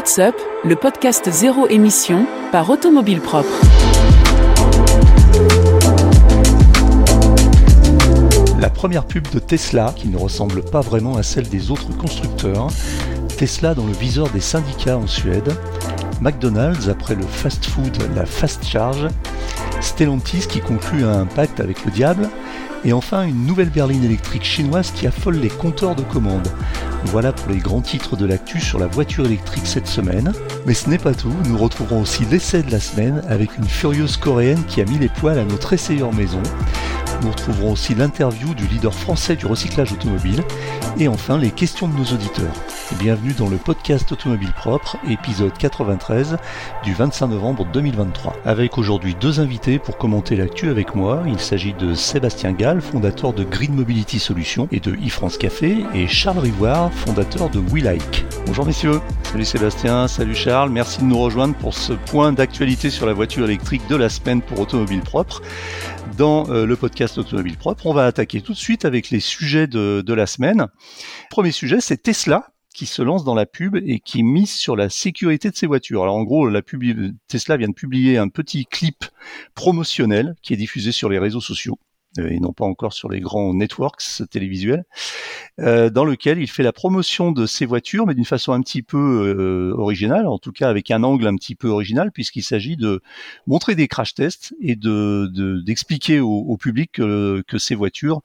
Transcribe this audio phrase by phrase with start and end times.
[0.00, 0.34] What's Up,
[0.64, 3.50] le podcast zéro émission par Automobile Propre.
[8.58, 12.68] La première pub de Tesla, qui ne ressemble pas vraiment à celle des autres constructeurs,
[13.36, 15.54] Tesla dans le viseur des syndicats en Suède,
[16.22, 19.06] McDonald's après le fast-food, la fast charge,
[19.82, 22.30] Stellantis qui conclut un pacte avec le diable,
[22.86, 26.48] et enfin une nouvelle berline électrique chinoise qui affole les compteurs de commandes.
[27.06, 28.26] Voilà pour les grands titres de
[28.58, 30.32] sur la voiture électrique cette semaine.
[30.66, 34.16] Mais ce n'est pas tout, nous retrouverons aussi l'essai de la semaine avec une furieuse
[34.16, 36.42] coréenne qui a mis les poils à notre essayeur maison.
[37.22, 40.42] Nous retrouverons aussi l'interview du leader français du recyclage automobile
[40.98, 42.52] et enfin les questions de nos auditeurs.
[42.98, 46.38] Bienvenue dans le podcast Automobile Propre, épisode 93
[46.82, 48.36] du 25 novembre 2023.
[48.44, 51.22] Avec aujourd'hui deux invités pour commenter l'actu avec moi.
[51.26, 56.08] Il s'agit de Sébastien Gall, fondateur de Green Mobility Solutions et de e-France Café, et
[56.08, 58.24] Charles Rivoire, fondateur de WeLike.
[58.46, 59.00] Bonjour messieurs.
[59.24, 60.70] Salut Sébastien, salut Charles.
[60.70, 64.40] Merci de nous rejoindre pour ce point d'actualité sur la voiture électrique de la semaine
[64.40, 65.42] pour Automobile Propre
[66.16, 67.86] dans euh, le podcast Automobile Propre.
[67.86, 70.66] On va attaquer tout de suite avec les sujets de, la semaine.
[71.30, 74.88] Premier sujet, c'est Tesla qui se lance dans la pub et qui mise sur la
[74.88, 76.02] sécurité de ses voitures.
[76.02, 76.48] Alors en gros,
[77.28, 79.04] Tesla vient de publier un petit clip
[79.54, 81.78] promotionnel qui est diffusé sur les réseaux sociaux.
[82.18, 84.84] Euh, et non pas encore sur les grands networks télévisuels,
[85.60, 88.82] euh, dans lequel il fait la promotion de ses voitures, mais d'une façon un petit
[88.82, 92.76] peu euh, originale, en tout cas avec un angle un petit peu original, puisqu'il s'agit
[92.76, 93.00] de
[93.46, 95.30] montrer des crash tests et de
[95.64, 98.22] d'expliquer au, au, public que, que ces voitures,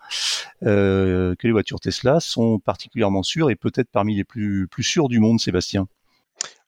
[0.63, 5.09] euh, que les voitures Tesla sont particulièrement sûres et peut-être parmi les plus plus sûres
[5.09, 5.88] du monde, Sébastien.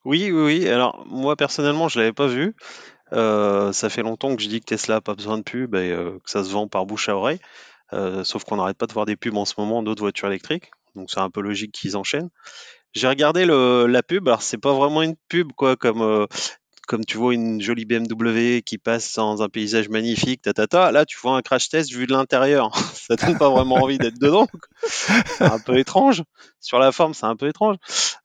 [0.06, 0.70] Oui, oui, oui.
[0.70, 2.56] Alors moi personnellement, je l'avais pas vu.
[3.14, 5.92] Euh, ça fait longtemps que je dis que Tesla n'a pas besoin de pub et
[5.92, 7.40] euh, que ça se vend par bouche à oreille.
[7.94, 10.72] Euh, sauf qu'on n'arrête pas de voir des pubs en ce moment d'autres voitures électriques.
[10.96, 12.30] Donc c'est un peu logique qu'ils enchaînent.
[12.94, 16.28] J'ai regardé le, la pub, alors c'est pas vraiment une pub quoi, comme
[16.88, 20.92] comme tu vois une jolie BMW qui passe dans un paysage magnifique, ta, ta, ta.
[20.92, 22.74] là tu vois un crash test vu de l'intérieur.
[22.94, 24.48] ça donne pas vraiment envie d'être dedans.
[24.84, 26.24] C'est un peu étrange.
[26.62, 27.76] Sur la forme, c'est un peu étrange.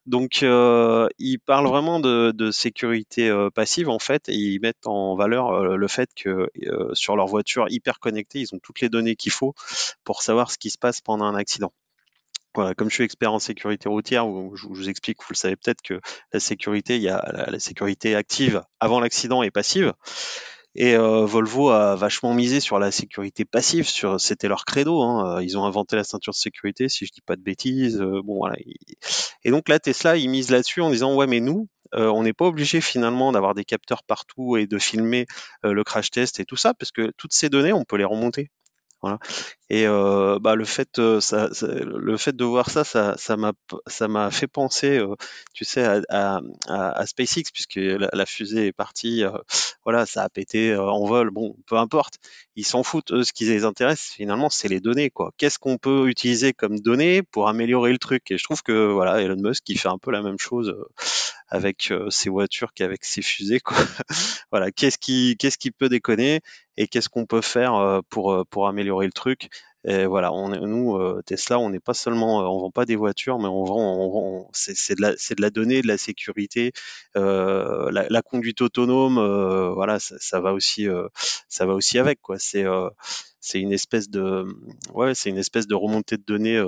[0.05, 5.15] Donc, euh, ils parlent vraiment de, sécurité euh, passive en fait, et ils mettent en
[5.15, 6.49] valeur euh, le fait que
[6.93, 9.53] sur leur voiture hyper connectée, ils ont toutes les données qu'il faut
[10.03, 11.71] pour savoir ce qui se passe pendant un accident.
[12.55, 14.25] Voilà, comme je suis expert en sécurité routière,
[14.55, 15.99] je vous explique, vous le savez peut-être que
[16.31, 19.93] la sécurité, il y a la, sécurité active avant l'accident et passive.
[20.75, 25.03] Et euh, Volvo a vachement misé sur la sécurité passive, sur c'était leur credo.
[25.03, 25.41] Hein.
[25.41, 28.01] Ils ont inventé la ceinture de sécurité, si je dis pas de bêtises.
[28.01, 28.55] Euh, bon voilà.
[29.43, 32.33] Et donc là, Tesla, ils misent là-dessus en disant ouais, mais nous, euh, on n'est
[32.33, 35.27] pas obligé finalement d'avoir des capteurs partout et de filmer
[35.65, 38.03] euh, le crash test et tout ça, parce que toutes ces données, on peut les
[38.03, 38.49] remonter.
[39.69, 41.19] Et euh, bah, le fait, euh,
[41.61, 45.15] le fait de voir ça, ça, m'a, fait penser, euh,
[45.53, 46.41] tu sais, à,
[47.05, 49.23] SpaceX puisque la, la, fusée est partie,
[49.83, 51.31] voilà, ça a pété en vol.
[51.31, 52.15] Bon, peu importe,
[52.55, 53.11] ils s'en foutent.
[53.11, 55.31] Eux, ce qui les intéresse finalement, c'est les données, quoi.
[55.37, 58.31] Qu'est-ce qu'on peut utiliser comme données pour améliorer le truc?
[58.31, 60.75] Et je trouve que voilà, Elon Musk, il fait un peu la même chose
[61.49, 63.77] avec ses voitures qu'avec ses fusées, quoi.
[64.51, 66.41] voilà, qu'est-ce qui, qu'est-ce qui peut déconner
[66.77, 69.49] et qu'est-ce qu'on peut faire pour pour améliorer le truc?
[69.85, 73.47] Et voilà, on nous Tesla, on n'est pas seulement, on vend pas des voitures, mais
[73.47, 76.73] on vend, on vend c'est de de la donnée, de la sécurité,
[77.17, 81.07] euh, la, la, conduite autonome, euh, voilà, ça, ça, va aussi, euh,
[81.49, 82.39] ça va aussi avec quoi.
[82.39, 82.65] C'est,
[83.39, 84.45] c'est une espèce de,
[84.93, 86.63] ouais, c'est une espèce de remontée de données.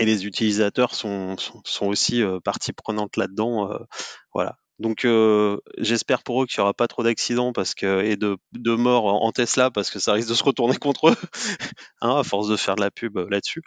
[0.00, 3.70] et les utilisateurs sont, sont, sont aussi partie prenante là-dedans.
[4.34, 8.16] voilà, donc euh, j'espère pour eux qu'il n'y aura pas trop d'accidents parce que et
[8.16, 11.16] de, de morts en Tesla parce que ça risque de se retourner contre eux
[12.00, 13.62] hein, à force de faire de la pub euh, là-dessus.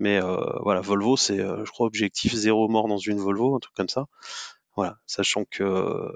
[0.00, 3.74] Mais euh, voilà, Volvo, c'est je crois objectif zéro mort dans une Volvo, un truc
[3.74, 4.06] comme ça.
[4.76, 6.10] Voilà, sachant que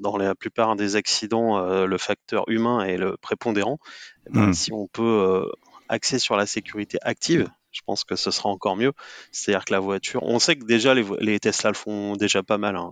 [0.00, 3.78] dans la plupart des accidents, le facteur humain est le prépondérant.
[4.26, 4.52] Eh ben, mmh.
[4.52, 5.50] Si on peut
[5.88, 8.92] axer sur la sécurité active, je pense que ce sera encore mieux.
[9.32, 12.58] C'est-à-dire que la voiture, on sait que déjà les, les Tesla le font déjà pas
[12.58, 12.76] mal.
[12.76, 12.90] Hein.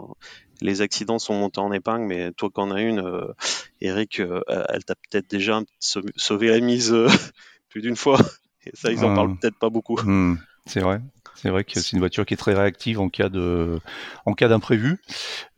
[0.64, 3.34] Les accidents sont montés en épingle, mais toi qu'en as une, euh,
[3.82, 7.06] Eric, euh, elle t'a peut-être déjà sauvé la mise euh,
[7.68, 8.18] plus d'une fois.
[8.66, 9.14] Et ça, ils en mmh.
[9.14, 10.00] parlent peut-être pas beaucoup.
[10.02, 10.38] Mmh.
[10.64, 11.00] C'est vrai.
[11.34, 13.78] C'est vrai que c'est une voiture qui est très réactive en cas de,
[14.24, 15.02] en cas d'imprévu,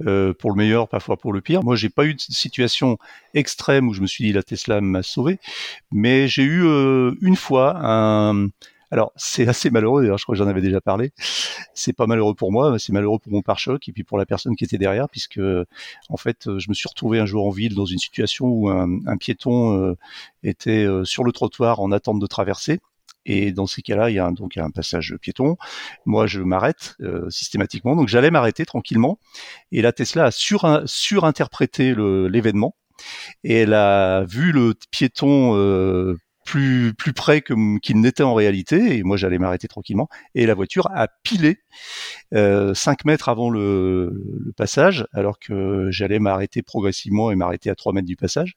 [0.04, 1.62] euh, pour le meilleur, parfois pour le pire.
[1.62, 2.98] Moi, j'ai pas eu de situation
[3.32, 5.38] extrême où je me suis dit la Tesla m'a sauvé,
[5.92, 8.48] mais j'ai eu euh, une fois un,
[8.90, 11.12] alors c'est assez malheureux, d'ailleurs je crois que j'en avais déjà parlé.
[11.74, 14.56] C'est pas malheureux pour moi, c'est malheureux pour mon pare-choc et puis pour la personne
[14.56, 15.40] qui était derrière, puisque
[16.08, 19.16] en fait je me suis retrouvé un jour en ville dans une situation où un,
[19.18, 19.94] piéton euh,
[20.42, 22.80] était euh, sur le trottoir en attente de traverser
[23.24, 25.56] Et dans ces cas-là, il y a un, donc un passage piéton.
[26.04, 26.96] Moi, je m'arrête
[27.28, 27.96] systématiquement.
[27.96, 29.18] Donc j'allais m'arrêter tranquillement.
[29.72, 32.74] Et la Tesla a sur, surinterprété l'événement
[33.44, 36.16] et elle a vu le piéton euh,
[36.46, 40.88] plus plus près qu'il n'était en réalité et moi j'allais m'arrêter tranquillement et la voiture
[40.94, 41.58] a pilé
[42.34, 47.74] euh, 5 mètres avant le, le passage alors que j'allais m'arrêter progressivement et m'arrêter à
[47.74, 48.54] 3 mètres du passage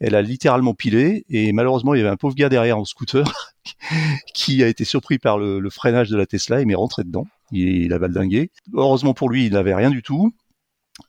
[0.00, 3.30] elle a littéralement pilé et malheureusement il y avait un pauvre gars derrière en scooter
[4.34, 7.26] qui a été surpris par le, le freinage de la Tesla et m'est rentré dedans
[7.50, 10.32] il, il a valdingué heureusement pour lui il n'avait rien du tout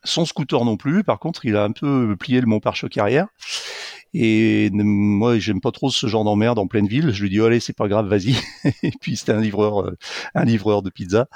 [0.03, 1.03] son scooter non plus.
[1.03, 3.27] Par contre, il a un peu plié le mon pare-choc arrière.
[4.13, 7.11] Et moi, j'aime pas trop ce genre d'emmerde en pleine ville.
[7.11, 8.35] Je lui dis, allez, c'est pas grave, vas-y.
[8.83, 9.97] et puis c'était un livreur, euh,
[10.33, 11.27] un livreur de pizza.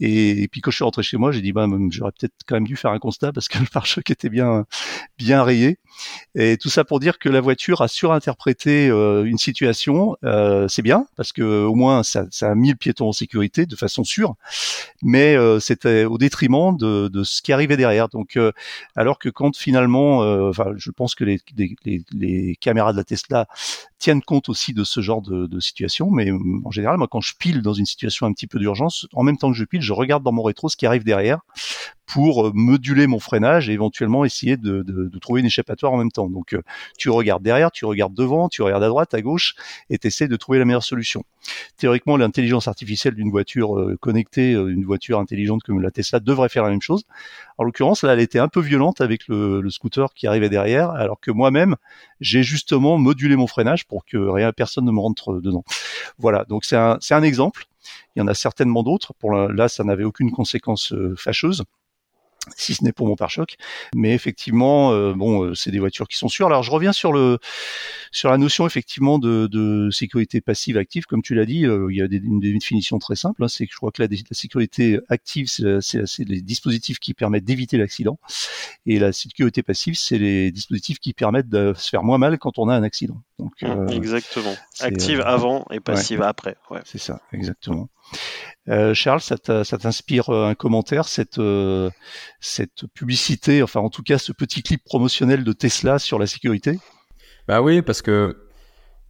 [0.00, 2.66] Et, puis quand je suis rentré chez moi, j'ai dit, bah, j'aurais peut-être quand même
[2.66, 4.66] dû faire un constat parce que le pare-choc était bien,
[5.16, 5.78] bien rayé.
[6.34, 10.16] Et tout ça pour dire que la voiture a surinterprété euh, une situation.
[10.24, 13.66] Euh, c'est bien parce que au moins ça, ça, a mis le piéton en sécurité
[13.66, 14.34] de façon sûre.
[15.02, 18.08] Mais c'était au détriment de, de, ce qui arrivait derrière.
[18.08, 18.38] Donc,
[18.96, 20.18] alors que quand finalement,
[20.48, 21.76] enfin, je pense que les, les
[22.12, 22.17] les
[22.60, 23.46] caméras de la Tesla
[23.98, 26.10] tiennent compte aussi de ce genre de, situation.
[26.10, 29.06] Mais euh, en général, moi, quand je pile dans une situation un petit peu d'urgence,
[29.12, 31.40] en même temps que je pile, je regarde dans mon rétro ce qui arrive derrière
[32.06, 36.28] pour euh, moduler mon freinage et éventuellement essayer de, trouver une échappatoire en même temps.
[36.28, 36.62] Donc, euh,
[36.96, 39.56] tu regardes derrière, tu regardes devant, tu regardes à droite, à gauche,
[39.90, 41.24] et tu essaies de trouver la meilleure solution.
[41.76, 46.70] Théoriquement, l'intelligence artificielle d'une voiture connectée, une voiture intelligente comme la Tesla, devrait faire la
[46.70, 47.04] même chose.
[47.56, 51.20] En l'occurrence, là, elle était un peu violente avec le scooter qui arrivait derrière, alors
[51.20, 51.76] que moi-même,
[52.20, 55.64] j'ai justement modulé mon freinage pour que rien, personne ne me rentre dedans.
[56.18, 57.66] Voilà, donc c'est un, un exemple.
[58.16, 59.14] Il y en a certainement d'autres.
[59.14, 61.64] Pour là, ça n'avait aucune conséquence euh, fâcheuse
[62.56, 63.56] si ce n'est pour mon pare-choc.
[63.94, 66.46] Mais effectivement, euh, bon, euh, c'est des voitures qui sont sûres.
[66.46, 67.38] Alors je reviens sur le
[68.10, 71.96] sur la notion effectivement de, de sécurité passive active, comme tu l'as dit, euh, il
[71.96, 73.44] y a des, une définition très simple.
[73.44, 77.44] Hein, c'est que je crois que la, la sécurité active, c'est les dispositifs qui permettent
[77.44, 78.18] d'éviter l'accident,
[78.86, 82.58] et la sécurité passive, c'est les dispositifs qui permettent de se faire moins mal quand
[82.58, 83.22] on a un accident.
[83.38, 83.52] Donc
[83.90, 84.54] exactement.
[84.80, 86.56] Active avant et passive après.
[86.70, 86.80] Ouais.
[86.84, 87.88] C'est ça, exactement.
[88.68, 91.88] Euh, Charles, ça t'inspire euh, un commentaire, cette, euh,
[92.40, 96.78] cette publicité, enfin en tout cas ce petit clip promotionnel de Tesla sur la sécurité?
[97.46, 98.36] Bah oui, parce que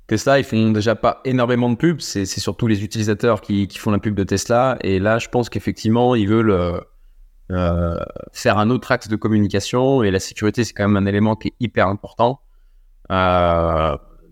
[0.06, 3.98] Tesla, ils font déjà pas énormément de pubs, c'est surtout les utilisateurs qui, font la
[3.98, 4.78] pub de Tesla.
[4.82, 6.80] Et là, je pense qu'effectivement, ils veulent
[8.32, 10.02] faire un autre axe de communication.
[10.02, 12.40] Et la sécurité, c'est quand même un élément qui est hyper important.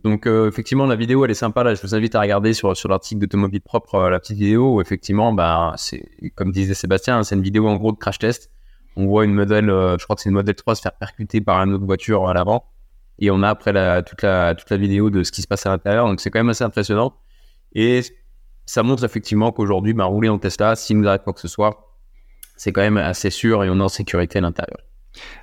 [0.06, 1.64] Donc euh, effectivement, la vidéo elle est sympa.
[1.64, 4.76] Là, je vous invite à regarder sur sur l'article d'Automobile Propre euh, la petite vidéo
[4.76, 8.52] où effectivement, bah c'est comme disait Sébastien, c'est une vidéo en gros de crash test.
[8.94, 11.40] On voit une modèle, euh, je crois que c'est une modèle 3 se faire percuter
[11.40, 12.66] par une autre voiture à l'avant,
[13.18, 13.72] et on a après
[14.04, 16.06] toute la toute la vidéo de ce qui se passe à l'intérieur.
[16.06, 17.14] Donc c'est quand même assez impressionnant
[17.74, 18.02] et
[18.64, 21.96] ça montre effectivement qu'aujourd'hui, bah, rouler en Tesla, si nous arrive quoi que ce soit,
[22.56, 24.78] c'est quand même assez sûr et on est en sécurité à l'intérieur.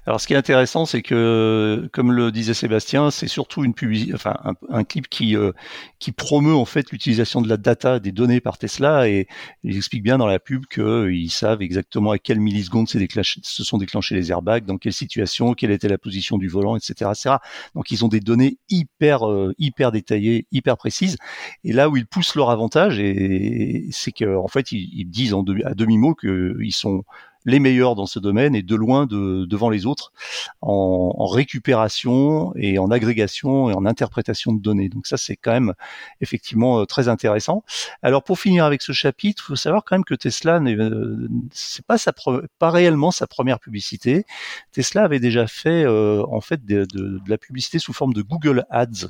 [0.06, 4.14] Alors, ce qui est intéressant, c'est que, comme le disait Sébastien, c'est surtout une publicité,
[4.14, 4.36] enfin,
[4.70, 5.52] un, clip qui euh,
[6.00, 9.28] qui promeut en fait l'utilisation de la data des données par Tesla et
[9.64, 14.16] ils expliquent bien dans la pub qu'ils savent exactement à quelle milliseconde se sont déclenchés
[14.16, 17.36] les airbags, dans quelle situation, quelle était la position du volant, etc., etc.
[17.76, 21.18] Donc, ils ont des données hyper euh, hyper détaillées, hyper précises.
[21.64, 25.74] Et là où ils poussent leur avantage, et, c'est qu'en fait, ils, disent en à
[25.74, 27.04] demi mot qu'ils sont
[27.46, 30.14] les meilleurs dans ce domaine et de loin de, devant les autres
[30.62, 34.90] en, en, récupération et en agrégation et en interprétation de données.
[34.90, 35.74] Donc ça, c'est quand même
[36.22, 37.64] effectivement euh, très intéressant.
[38.02, 41.86] Alors pour finir avec ce chapitre, il faut savoir quand même que Tesla, euh, c'est
[41.86, 42.14] pas sa
[42.60, 44.26] pas réellement sa première publicité.
[44.72, 48.22] Tesla avait déjà fait euh, en fait de, de, de, la publicité sous forme de
[48.22, 49.10] Google Ads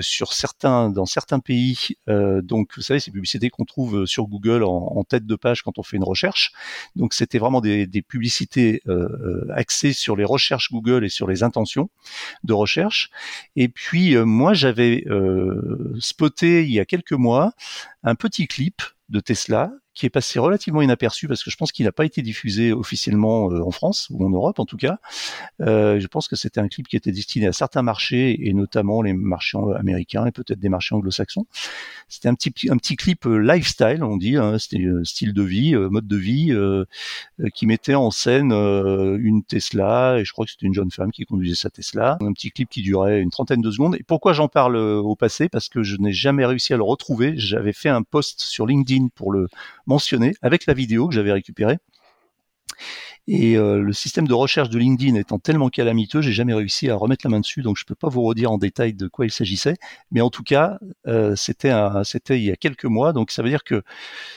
[0.00, 1.96] sur certains dans certains pays.
[2.06, 5.78] donc vous savez ces publicités qu'on trouve sur Google en, en tête de page quand
[5.78, 6.52] on fait une recherche.
[6.96, 11.42] Donc c'était vraiment des, publicités euh, euh, axées sur les recherches Google et sur les
[11.42, 11.88] intentions
[12.44, 13.10] de recherche.
[13.56, 15.04] Et puis euh, moi j'avais
[15.98, 17.52] spoté il y a quelques mois
[18.02, 21.84] un petit clip de Tesla qui est passé relativement inaperçu parce que je pense qu'il
[21.84, 24.98] n'a pas été diffusé officiellement euh, en France ou en Europe en tout cas.
[25.60, 29.02] Euh, je pense que c'était un clip qui était destiné à certains marchés et notamment
[29.02, 31.46] les marchés américains et peut-être des marchés anglo-saxons.
[32.08, 35.74] C'était un petit un petit clip euh, lifestyle, on dit, hein, c'était style de vie,
[35.74, 36.54] mode de vie,
[37.54, 41.24] qui mettait en scène une Tesla et je crois que c'était une jeune femme qui
[41.24, 42.18] conduisait sa Tesla.
[42.20, 43.96] Un petit clip qui durait une trentaine de secondes.
[43.96, 45.48] Et pourquoi j'en parle au passé?
[45.48, 47.34] Parce que je n'ai jamais réussi à le retrouver.
[47.36, 49.48] J'avais fait un post sur LinkedIn pour le
[49.86, 51.78] mentionné avec la vidéo que j'avais récupérée.
[53.28, 56.96] Et euh, le système de recherche de LinkedIn étant tellement calamiteux, j'ai jamais réussi à
[56.96, 59.30] remettre la main dessus, donc je peux pas vous redire en détail de quoi il
[59.30, 59.76] s'agissait.
[60.10, 61.72] Mais en tout cas, euh, c'était
[62.02, 63.82] c'était il y a quelques mois, donc ça veut dire que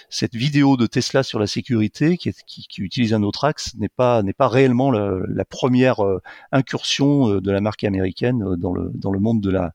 [0.09, 2.31] cette vidéo de Tesla sur la sécurité, qui,
[2.77, 6.21] utilise un autre axe, n'est pas n'est pas réellement la, première euh,
[6.51, 9.73] incursion de la marque américaine dans le dans le monde de la,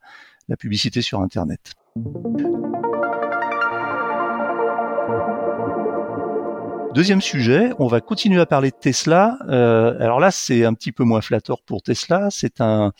[0.48, 1.74] la publicité sur Internet.
[6.94, 9.38] Deuxième sujet, on va continuer à parler de Tesla.
[9.49, 12.28] Euh, alors là, c'est un petit peu moins flatteur pour Tesla.
[12.30, 12.92] C'est un,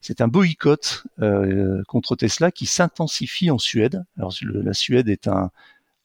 [0.00, 4.04] c'est un boycott euh, contre Tesla qui s'intensifie en Suède.
[4.16, 5.50] Alors la Suède est un,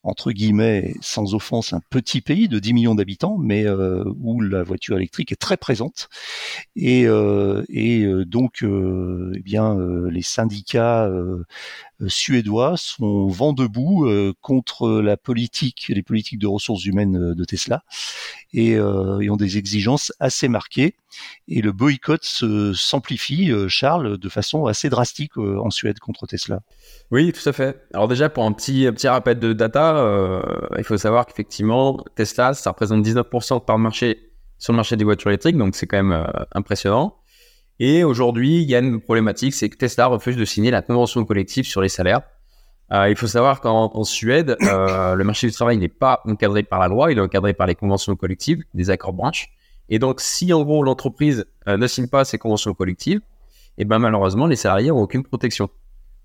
[0.02, 4.62] entre guillemets, sans offense, un petit pays de 10 millions d'habitants, mais euh, où la
[4.62, 6.08] voiture électrique est très présente.
[6.74, 9.76] Et, euh, euh, donc, eh bien,
[10.10, 11.10] les syndicats
[12.06, 14.08] suédois sont vent debout
[14.40, 17.82] contre la politique, les politiques de ressources humaines de Tesla,
[18.52, 20.94] et ont des exigences assez marquées.
[21.48, 22.24] Et le boycott
[22.74, 26.60] s'amplifie, Charles, de façon assez drastique en Suède contre Tesla.
[27.10, 27.82] Oui, tout à fait.
[27.92, 30.42] Alors déjà, pour un petit, petit rappel de data, euh,
[30.78, 35.30] il faut savoir qu'effectivement, Tesla, ça représente 19% par marché sur le marché des voitures
[35.30, 37.16] électriques, donc c'est quand même euh, impressionnant.
[37.78, 41.24] Et aujourd'hui, il y a une problématique, c'est que Tesla refuse de signer la convention
[41.24, 42.20] collective sur les salaires.
[42.92, 46.88] Euh, il faut savoir qu'en Suède, le marché du travail n'est pas encadré par la
[46.88, 49.48] loi, il est encadré par les conventions collectives, des accords branches.
[49.90, 53.20] Et donc, si en gros l'entreprise ne signe pas ces conventions collectives,
[53.78, 55.70] et eh ben malheureusement, les salariés n'ont aucune protection.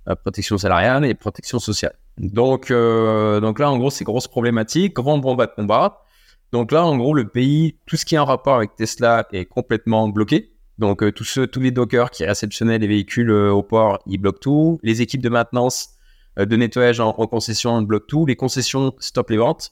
[0.08, 1.96] Euh, protection salariale et protection sociale.
[2.20, 6.04] Donc, euh, donc là, en gros, c'est grosse problématique, grand bomba de combat.
[6.52, 9.46] Donc là, en gros, le pays, tout ce qui est en rapport avec Tesla est
[9.46, 10.52] complètement bloqué.
[10.78, 14.40] Donc euh, tous ceux, tous les dockers qui réceptionnaient les véhicules au port, ils bloquent
[14.40, 14.80] tout.
[14.84, 15.90] Les équipes de maintenance,
[16.38, 18.26] de nettoyage en, concession bloquent tout.
[18.28, 19.72] Les concessions stoppent les ventes.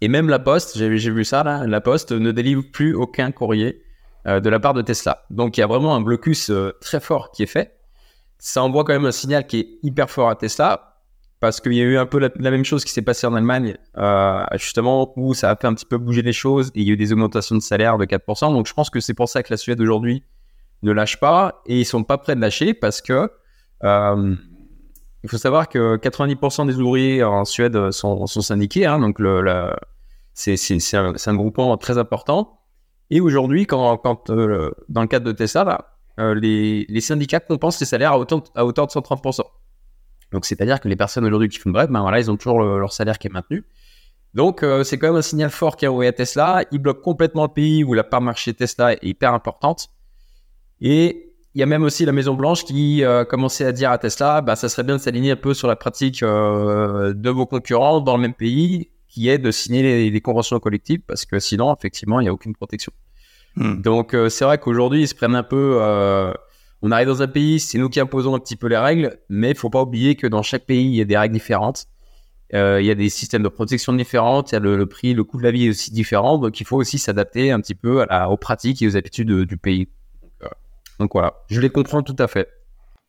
[0.00, 3.82] Et même la Poste, j'ai vu ça là, la Poste ne délivre plus aucun courrier
[4.26, 5.24] de la part de Tesla.
[5.30, 7.78] Donc il y a vraiment un blocus très fort qui est fait
[8.38, 10.94] ça envoie quand même un signal qui est hyper fort à Tesla
[11.40, 13.76] parce qu'il y a eu un peu la, même chose qui s'est passée en Allemagne,
[13.96, 16.90] euh, justement, où ça a fait un petit peu bouger les choses et il y
[16.90, 18.52] a eu des augmentations de salaire de 4%.
[18.52, 20.24] Donc je pense que c'est pour ça que la Suède aujourd'hui
[20.82, 23.30] ne lâche pas et ils sont pas prêts de lâcher parce que
[23.84, 24.34] euh,
[25.24, 29.18] il faut savoir que 90% des ouvriers en Suède sont, syndiqués, hein, donc
[30.34, 30.56] c'est,
[30.94, 32.60] un, groupement très important.
[33.10, 37.86] Et aujourd'hui, quand, euh, dans le cadre de Tesla, là, euh, les, syndicats compensent les
[37.86, 39.42] salaires à hauteur, de 130%.
[40.32, 42.92] Donc, c'est-à-dire que les personnes aujourd'hui qui font bref, ben voilà, ils ont toujours leur
[42.92, 43.64] salaire qui est maintenu.
[44.34, 46.64] Donc, euh, c'est quand même un signal fort qui a envoyé à Tesla.
[46.70, 49.88] Ils bloquent complètement le pays où la part marché Tesla est hyper importante.
[50.80, 53.98] Et il y a même aussi la Maison Blanche qui euh, commençait à dire à
[53.98, 58.00] Tesla, bah, ça serait bien de s'aligner un peu sur la pratique de vos concurrents
[58.00, 61.74] dans le même pays, qui est de signer les, les conventions collectives, parce que sinon,
[61.74, 62.92] effectivement, il n'y a aucune protection.
[63.58, 63.80] Hmm.
[63.82, 65.78] Donc euh, c'est vrai qu'aujourd'hui ils se prennent un peu.
[65.80, 66.32] Euh,
[66.80, 69.50] on arrive dans un pays, c'est nous qui imposons un petit peu les règles, mais
[69.50, 71.86] il faut pas oublier que dans chaque pays il y a des règles différentes.
[72.54, 75.22] Euh, il y a des systèmes de protection différents, il y a le, prix, le
[75.22, 78.02] coût de la vie est aussi différent, donc il faut aussi s'adapter un petit peu
[78.02, 79.88] aux pratiques et aux habitudes du pays.
[80.98, 82.48] Donc, voilà, je les comprends tout à fait.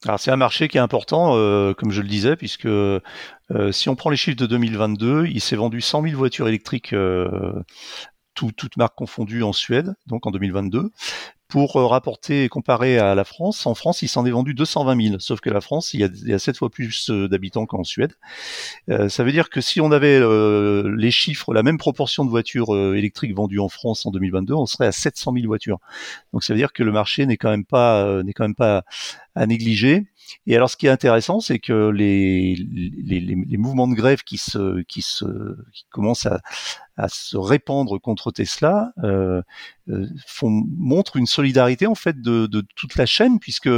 [0.05, 1.31] Alors c'est un marché qui est important,
[1.73, 2.69] comme je le disais, puisque
[3.71, 6.95] si on prend les chiffres de 2022, il s'est vendu 100 000 voitures électriques
[8.33, 10.91] toutes toute marque confondue en Suède, donc en 2022.
[11.47, 15.01] Pour euh, rapporter et comparer à la France, en France, il s'en est vendu 220
[15.01, 15.19] 000.
[15.19, 17.65] Sauf que la France, il y a, il y a 7 fois plus euh, d'habitants
[17.65, 18.13] qu'en Suède.
[18.91, 22.29] Euh, ça veut dire que si on avait euh, les chiffres, la même proportion de
[22.29, 25.79] voitures électriques vendues en France en 2022, on serait à 700 000 voitures.
[26.33, 28.83] Donc ça veut dire que le marché n'est quand même pas n'est quand même pas
[29.33, 30.05] à négliger.
[30.45, 34.37] Et alors, ce qui est intéressant, c'est que les, les, les, mouvements de grève qui
[34.37, 35.25] se, qui se,
[35.73, 36.41] qui commencent à,
[36.99, 39.41] à se répandre contre Tesla euh,
[39.89, 43.69] euh, font, montrent une solidarité en fait de, de, toute la chaîne, puisque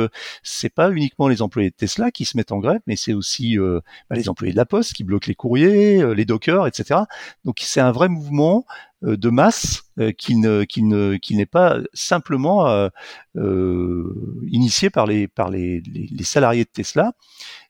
[0.42, 3.60] c'est pas uniquement les employés de Tesla qui se mettent en grève, mais c'est aussi
[3.60, 7.02] euh, bah, les employés de la Poste qui bloquent les courriers, euh, les dockers, etc.
[7.46, 8.66] Donc c'est un vrai mouvement
[9.04, 12.90] euh, de masse euh, qui ne qui ne qui n'est pas simplement
[13.36, 17.14] euh, initié par les par les, les, salariés de Tesla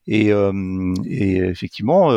[0.06, 0.30] et,
[1.04, 2.08] et effectivement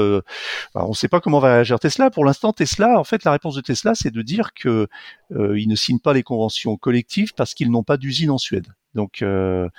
[0.73, 2.09] on ne sait pas comment va réagir Tesla.
[2.09, 4.87] Pour l'instant Tesla en fait la réponse de Tesla c'est de dire que
[5.31, 9.21] ils ne signent pas les conventions collectives parce qu'ils n'ont pas d'usine en Suède Donc,
[9.21, 9.69] euh,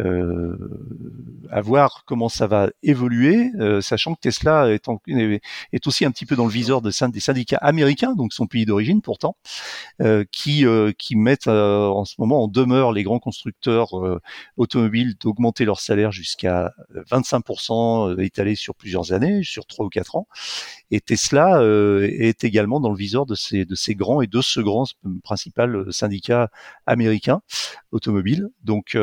[0.00, 0.56] euh,
[1.50, 4.88] à voir comment ça va évoluer, euh, sachant que Tesla est,
[5.72, 8.64] est, aussi un petit peu dans le viseur de, des syndicats américains, donc son pays
[8.64, 9.36] d'origine pourtant,
[10.00, 13.90] euh, qui, euh, qui mettent en ce moment en demeure les grands constructeurs
[14.56, 16.72] automobiles d'augmenter leur salaire jusqu'à
[17.10, 20.26] 25% étalé sur plusieurs années, sur trois ou quatre ans.
[20.90, 24.60] Et Tesla est également dans le viseur de ces, de ces grands et de ce
[24.60, 24.84] grand
[25.22, 26.50] principal syndicat
[26.86, 27.42] américain
[27.90, 28.48] automobile.
[28.62, 28.96] Donc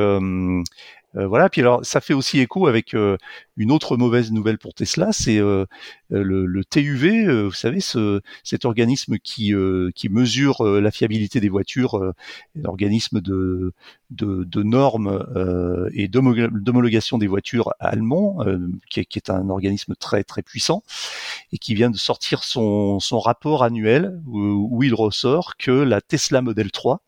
[1.16, 1.50] euh, voilà.
[1.50, 3.18] Puis alors, ça fait aussi écho avec euh,
[3.58, 5.66] une autre mauvaise nouvelle pour Tesla, c'est euh,
[6.10, 7.26] le, TUV.
[7.46, 9.54] vous savez, ce, cet organisme qui
[9.96, 12.14] qui mesure la fiabilité des voitures,
[12.56, 13.74] l'organisme de,
[14.12, 15.26] de, de normes
[15.94, 18.40] et d'homologation des voitures allemand,
[18.90, 20.84] qui est, qui, est, un organisme très très puissant
[21.52, 26.02] et qui vient de sortir son, son rapport annuel où, où il ressort que la
[26.02, 27.02] Tesla Model 3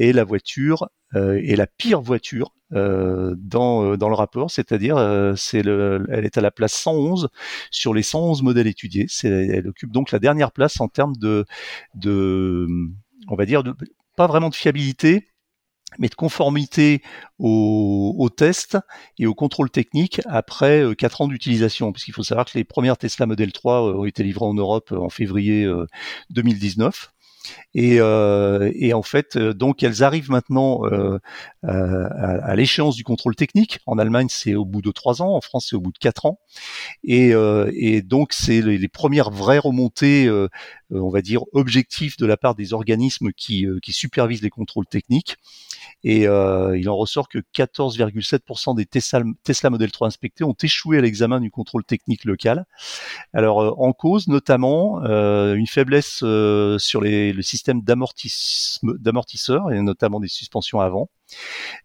[0.00, 4.96] est la voiture euh, est la pire voiture euh, dans, euh, dans le rapport, c'est-à-dire
[5.36, 7.30] c'est le, elle est à la place 111
[7.72, 9.06] sur les 111 modèles étudiés.
[9.24, 11.46] Elle occupe donc la dernière place en termes de,
[11.96, 12.68] de
[13.26, 13.74] on va dire, de,
[14.16, 15.26] pas vraiment de fiabilité,
[15.98, 17.02] mais de conformité
[17.40, 18.78] aux, aux, tests
[19.18, 22.98] et au contrôle technique après euh, 4 ans d'utilisation, puisqu'il faut savoir que les premières
[22.98, 25.68] Tesla Model 3 ont été livrées en Europe en février
[26.30, 27.12] 2019.
[27.74, 31.18] Et, euh, et, en fait, euh, donc elles arrivent maintenant euh,
[31.62, 33.78] à, l'échéance du contrôle technique.
[33.86, 35.34] En Allemagne, c'est au bout de trois ans.
[35.34, 36.40] En France, c'est au bout de quatre ans.
[37.04, 37.32] Et,
[37.72, 40.28] et donc, c'est les, premières vraies remontées,
[40.92, 45.36] on va dire, objectives de la part des organismes qui, qui supervisent les contrôles techniques.
[46.02, 50.98] Et euh, il en ressort que 14,7% des Tesla, Tesla Model 3 inspectés ont échoué
[50.98, 52.64] à l'examen du contrôle technique local.
[53.32, 60.20] Alors euh, en cause notamment euh, une faiblesse euh, sur le système d'amortisseurs et notamment
[60.20, 61.10] des suspensions avant.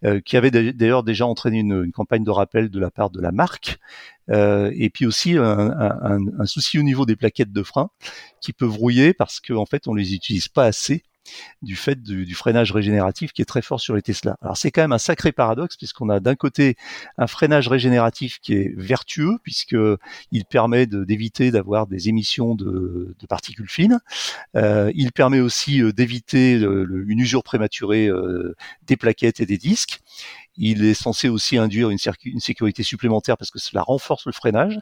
[0.04, 3.32] Euh, qui avait d'ailleurs déjà entraîné une, campagne de rappel de la part de la
[3.32, 3.78] marque,
[4.30, 7.90] euh, et puis aussi un, souci au niveau des plaquettes de frein
[8.42, 11.04] qui peuvent rouiller parce qu'en en fait on les utilise pas assez
[11.62, 14.38] du fait du, freinage régénératif qui est très fort sur les Tesla.
[14.42, 16.76] Alors c'est quand même un sacré paradoxe puisqu'on a d'un côté
[17.18, 19.78] un freinage régénératif qui est vertueux puisque
[20.32, 24.00] il permet d'éviter d'avoir des émissions de, particules fines.
[24.56, 28.10] Euh, il permet aussi euh, d'éviter euh, une usure prématurée
[28.86, 30.02] des plaquettes et des disques.
[30.58, 31.98] Il est censé aussi induire une,
[32.40, 34.80] sécurité supplémentaire parce que cela renforce le freinage.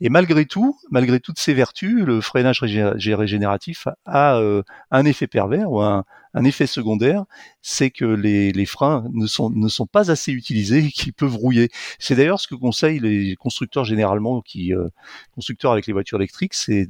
[0.00, 5.70] Et malgré tout, malgré toutes ces vertus, le freinage régénératif a euh, un effet pervers
[5.70, 6.04] ou un,
[6.44, 7.24] effet secondaire,
[7.62, 11.70] c'est que les, freins ne sont, pas assez utilisés et qui peuvent rouiller.
[11.98, 14.88] C'est d'ailleurs ce que conseillent les constructeurs généralement, euh,
[15.32, 16.88] constructeurs avec les voitures électriques, c'est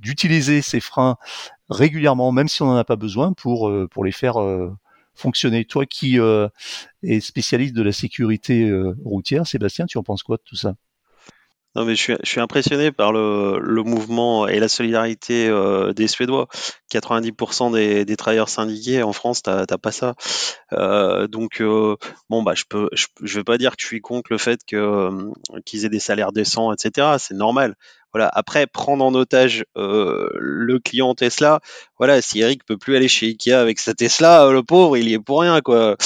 [0.00, 1.16] d'utiliser ces freins
[1.70, 4.38] régulièrement, même si on n'en a pas besoin, pour, euh, pour les faire
[5.18, 5.64] fonctionner.
[5.64, 6.18] Toi qui
[7.02, 8.70] es spécialiste de la sécurité
[9.04, 10.74] routière, Sébastien, tu en penses quoi de tout ça?
[11.74, 15.92] Non, mais je suis, je suis impressionné par le, le mouvement et la solidarité euh,
[15.92, 16.48] des Suédois.
[16.90, 20.14] 90% des, des travailleurs syndiqués en France, t'as pas ça.
[20.72, 21.96] Euh, donc euh,
[22.30, 24.60] bon bah je peux, je, je, vais pas dire que je suis contre le fait
[24.66, 25.30] que euh,
[25.64, 27.16] qu'ils aient des salaires décents, etc.
[27.18, 27.76] C'est normal.
[28.14, 28.30] Voilà.
[28.32, 31.60] Après, prendre en otage euh, le client Tesla,
[31.98, 35.12] voilà, si Eric peut plus aller chez Ikea avec sa Tesla, le pauvre, il y
[35.12, 35.96] est pour rien, quoi.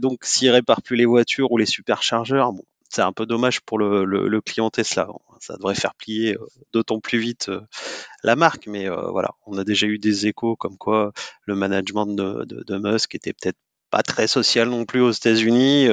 [0.00, 3.78] donc, s'il répare plus les voitures ou les superchargeurs, bon, c'est un peu dommage pour
[3.78, 5.08] le, client Tesla.
[5.40, 7.60] Ça devrait faire plier euh, d'autant plus vite euh,
[8.22, 11.12] la marque, mais euh, voilà, on a déjà eu des échos comme quoi
[11.44, 13.58] le management de, de, Musk était peut-être
[13.90, 15.88] pas très social non plus aux États-Unis.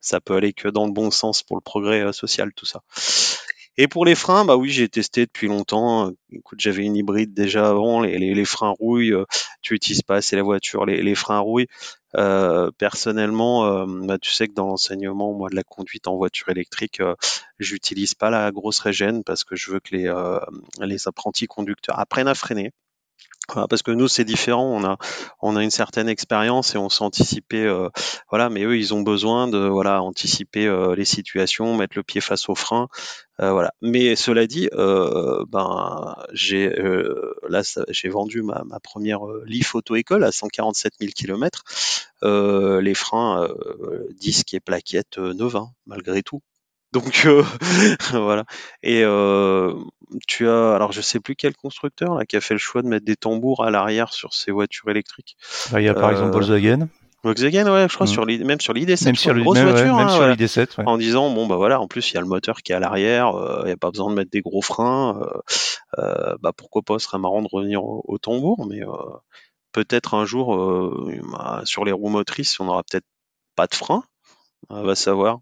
[0.00, 2.82] ça peut aller que dans le bon sens pour le progrès social, tout ça.
[3.76, 6.10] Et pour les freins, bah oui, j'ai testé depuis longtemps.
[6.32, 8.00] Écoute, j'avais une hybride déjà avant.
[8.00, 9.14] Les, freins rouillent.
[9.62, 10.84] Tu utilises pas assez la voiture.
[10.86, 11.68] Les, les freins rouillent.
[12.16, 16.48] Euh, personnellement, euh, bah, tu sais que dans l'enseignement, moi, de la conduite en voiture
[16.48, 17.14] électrique, euh,
[17.58, 20.40] j'utilise pas la grosse régène parce que je veux que les, euh,
[20.80, 22.72] les apprentis conducteurs apprennent à freiner
[23.68, 24.96] parce que nous c'est différent, on a
[25.40, 27.88] on a une certaine expérience et on sait anticiper, euh,
[28.30, 28.50] voilà.
[28.50, 32.48] Mais eux ils ont besoin de voilà anticiper euh, les situations, mettre le pied face
[32.48, 32.88] au frein,
[33.40, 33.72] euh, voilà.
[33.82, 36.70] Mais cela dit, ben j'ai
[37.48, 41.64] là j'ai vendu ma, première Leaf Auto École à 147 000 km.
[42.22, 43.48] les freins
[44.18, 46.42] disques et plaquettes neuves hein, malgré tout.
[46.92, 47.44] Donc euh,
[48.12, 48.44] voilà.
[48.82, 49.74] Et euh,
[50.26, 52.88] tu as, alors je sais plus quel constructeur là qui a fait le choix de
[52.88, 55.36] mettre des tambours à l'arrière sur ses voitures électriques.
[55.70, 56.88] Bah, il y a par exemple euh, Volkswagen.
[57.22, 58.10] Volkswagen, ouais, je crois, mm.
[58.10, 59.04] sur même sur l'ID7.
[59.04, 60.78] Même sur, grosse voiture, même sur l'ID7.
[60.78, 60.84] Ouais.
[60.86, 62.80] En disant, bon, bah voilà, en plus, il y a le moteur qui est à
[62.80, 65.20] l'arrière, il n'y a pas besoin de mettre des gros freins.
[65.98, 68.80] Euh, bah pourquoi pas, ce serait marrant de revenir au, au tambour, mais
[69.72, 70.56] peut-être un jour,
[71.30, 73.06] bah, sur les roues motrices, on aura peut-être
[73.54, 74.02] pas de frein.
[74.68, 75.40] On va savoir.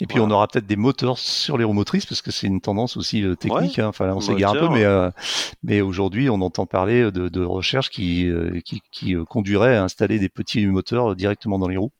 [0.00, 2.60] Et puis on aura peut-être des moteurs sur les roues motrices parce que c'est une
[2.60, 3.78] tendance aussi euh, technique.
[3.78, 3.88] Hein.
[3.88, 5.10] Enfin, on s'égare un peu, mais euh,
[5.62, 10.18] mais aujourd'hui on entend parler de, de recherches qui euh, qui, qui conduiraient à installer
[10.18, 11.92] des petits moteurs directement dans les roues.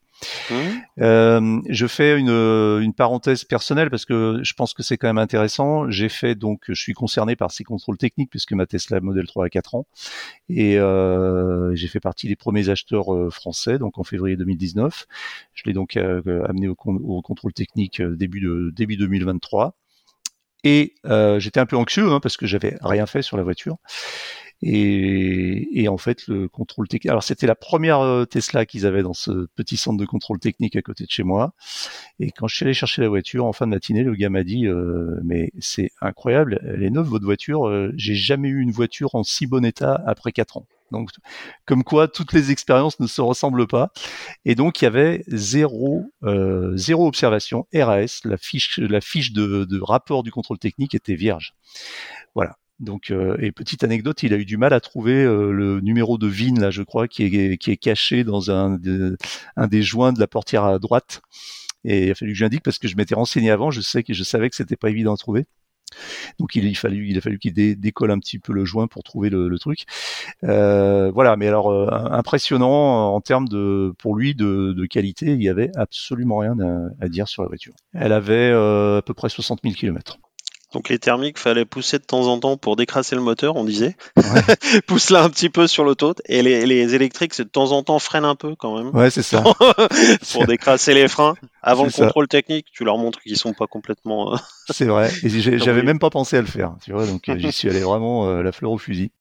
[0.51, 0.55] Mmh.
[1.01, 5.91] Euh, je fais une, parenthèse personnelle parce que je pense que c'est quand même intéressant.
[5.91, 9.47] J'ai fait donc, je suis concerné par ces contrôles techniques puisque ma Tesla Model 3
[9.47, 9.87] a 4 ans
[10.49, 15.07] et euh, j'ai fait partie des premiers acheteurs euh, français donc en février 2019.
[15.55, 18.41] Je l'ai donc amené au, contrôle technique début
[18.73, 19.77] 2023
[20.65, 20.95] et
[21.39, 23.77] j'étais un peu anxieux hein, parce que j'avais rien fait sur la voiture.
[24.63, 27.11] Et, et, en fait, le contrôle technique.
[27.11, 30.77] Alors, c'était la première euh, Tesla qu'ils avaient dans ce petit centre de contrôle technique
[30.77, 31.53] à côté de chez moi.
[32.21, 34.45] Et quand je suis allé chercher la voiture en fin de matinée, le gars m'a
[34.45, 37.69] dit euh, "Mais c'est incroyable, elle est neuve votre voiture.
[37.69, 41.11] Euh, j'ai jamais eu une voiture en si bon état après quatre ans." Donc,
[41.67, 43.91] comme quoi, toutes les expériences ne se ressemblent pas.
[44.45, 48.21] Et donc, il y avait zéro, euh, zéro observation RAS.
[48.25, 51.55] La fiche, la fiche de, de rapport du contrôle technique était vierge.
[52.35, 52.57] Voilà.
[52.79, 56.19] Donc, euh, et petite anecdote, il a eu du mal à trouver euh, le numéro
[56.19, 58.79] de VIN, là, je crois, qui est, qui est caché dans un,
[59.57, 61.23] un des joints de la portière à droite.
[61.85, 64.13] Et il a fallu que j'indique parce que je m'étais renseigné avant, je sais que
[64.13, 65.47] je savais que c'était pas évident à trouver.
[66.39, 69.05] Donc il, il, fallu, il a fallu qu'il décolle un petit peu le joint pour
[69.05, 69.85] trouver le, le truc.
[70.45, 75.43] Euh, voilà, mais alors euh, impressionnant en termes de, pour lui, de, de, qualité, il
[75.43, 77.75] y avait absolument rien à, à, dire sur la voiture.
[77.95, 80.19] Elle avait à peu près 60 000 km.
[80.73, 83.97] Donc les thermiques, fallait pousser de temps en temps pour décrasser le moteur, on disait.
[84.17, 84.81] Ouais.
[84.87, 86.15] Pousse-la un petit peu sur l'auto.
[86.27, 88.95] Et les, les électriques, c'est de temps en temps freine un peu quand même.
[88.95, 89.43] Ouais, c'est ça.
[90.33, 91.35] pour décrasser les freins.
[91.63, 94.35] Avant le contrôle technique, tu leur montres qu'ils sont pas complètement.
[94.35, 94.37] Euh,
[94.71, 95.11] c'est vrai.
[95.23, 96.75] J'avais même pas pensé à le faire.
[96.85, 99.13] Tu vois, donc j'y suis allé vraiment euh, la fleur au fusil.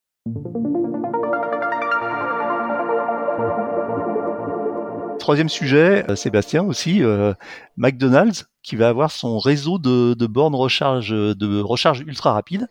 [5.26, 7.34] Troisième sujet, euh, Sébastien aussi, euh,
[7.78, 12.68] McDonald's qui va avoir son réseau de, de, bornes recharge de recharge ultra rapide,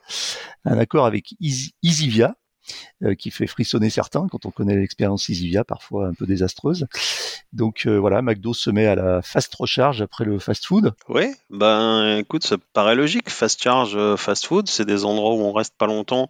[0.65, 2.37] un accord avec EasyVia
[3.03, 6.87] euh, qui fait frissonner certains quand on connaît l'expérience EasyVia, parfois un peu désastreuse.
[7.53, 10.95] Donc euh, voilà, McDo se met à la fast recharge après le fast food.
[11.09, 13.31] Oui, ben écoute, ça paraît logique.
[13.31, 16.29] Fast charge, fast food, c'est des endroits où on reste pas longtemps.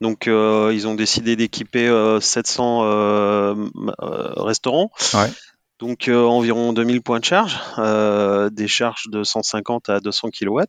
[0.00, 1.88] Donc euh, ils ont décidé d'équiper
[2.20, 3.56] 700
[4.36, 4.92] restaurants.
[5.14, 5.30] Ouais.
[5.80, 10.60] Donc euh, environ 2000 points de charge, euh, des charges de 150 à 200 kW.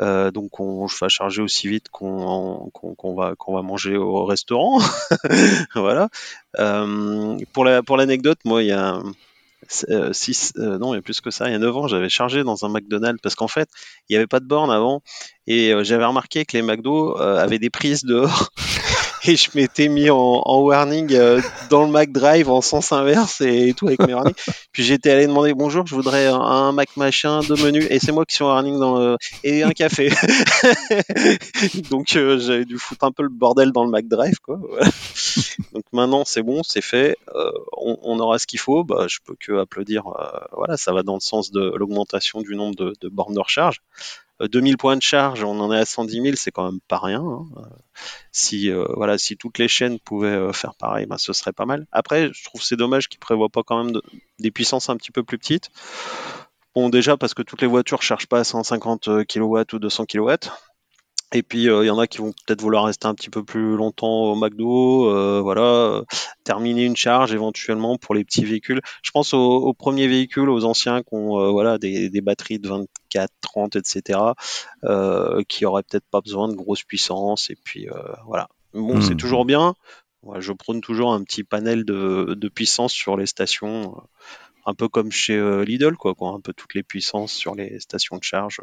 [0.00, 2.70] Euh, donc on va charger aussi vite qu'on
[3.16, 4.80] va qu'on va manger au restaurant.
[5.74, 6.08] voilà.
[7.52, 9.00] Pour la pour l'anecdote, moi il y a
[10.12, 12.08] 6 euh, non il y a plus que ça il y a 9 ans j'avais
[12.08, 13.68] chargé dans un McDonald's parce qu'en fait
[14.08, 15.02] il n'y avait pas de borne avant
[15.48, 18.50] et j'avais remarqué que les McDo avaient des prises dehors
[19.24, 23.74] et je m'étais mis en, warning euh, dans le Mac Drive en sens inverse et,
[23.76, 24.34] tout avec mes warnings.
[24.72, 28.24] Puis j'étais allé demander bonjour, je voudrais un, Mac machin, deux menus et c'est moi
[28.24, 30.10] qui suis en warning dans le, et un café.
[31.90, 34.58] Donc euh, j'avais dû foutre un peu le bordel dans le Mac Drive quoi.
[35.72, 38.84] Donc maintenant c'est bon, c'est fait, euh, on, aura ce qu'il faut.
[38.84, 40.04] Bah je peux que applaudir.
[40.56, 43.80] voilà, ça va dans le sens de l'augmentation du nombre de, de bornes de recharge.
[44.40, 47.22] 2000 points de charge, on en est à 110 000, c'est quand même pas rien.
[47.22, 47.46] Hein.
[48.30, 51.66] Si euh, voilà, si toutes les chaînes pouvaient euh, faire pareil, ben, ce serait pas
[51.66, 51.86] mal.
[51.90, 54.02] Après, je trouve c'est dommage qu'ils prévoient pas quand même de,
[54.38, 55.70] des puissances un petit peu plus petites.
[56.74, 60.34] Bon, déjà parce que toutes les voitures chargent pas à 150 kW ou 200 kW.
[61.32, 63.44] Et puis il euh, y en a qui vont peut-être vouloir rester un petit peu
[63.44, 66.02] plus longtemps au McDo, euh, voilà,
[66.44, 68.80] terminer une charge éventuellement pour les petits véhicules.
[69.02, 72.58] Je pense aux, aux premiers véhicules, aux anciens qui ont euh, voilà des, des, batteries
[72.58, 74.20] de 24, 30, etc.,
[75.48, 77.50] qui auraient peut-être pas besoin de grosses puissances.
[77.50, 77.88] Et puis
[78.26, 78.48] voilà.
[78.72, 79.18] Bon, c'est hmm.
[79.18, 79.74] toujours bien.
[80.38, 84.00] je prône toujours un petit panel de, de puissance sur les stations,
[84.64, 88.16] un peu comme chez Lidl, quoi, quoi, un peu toutes les puissances sur les stations
[88.16, 88.60] de charge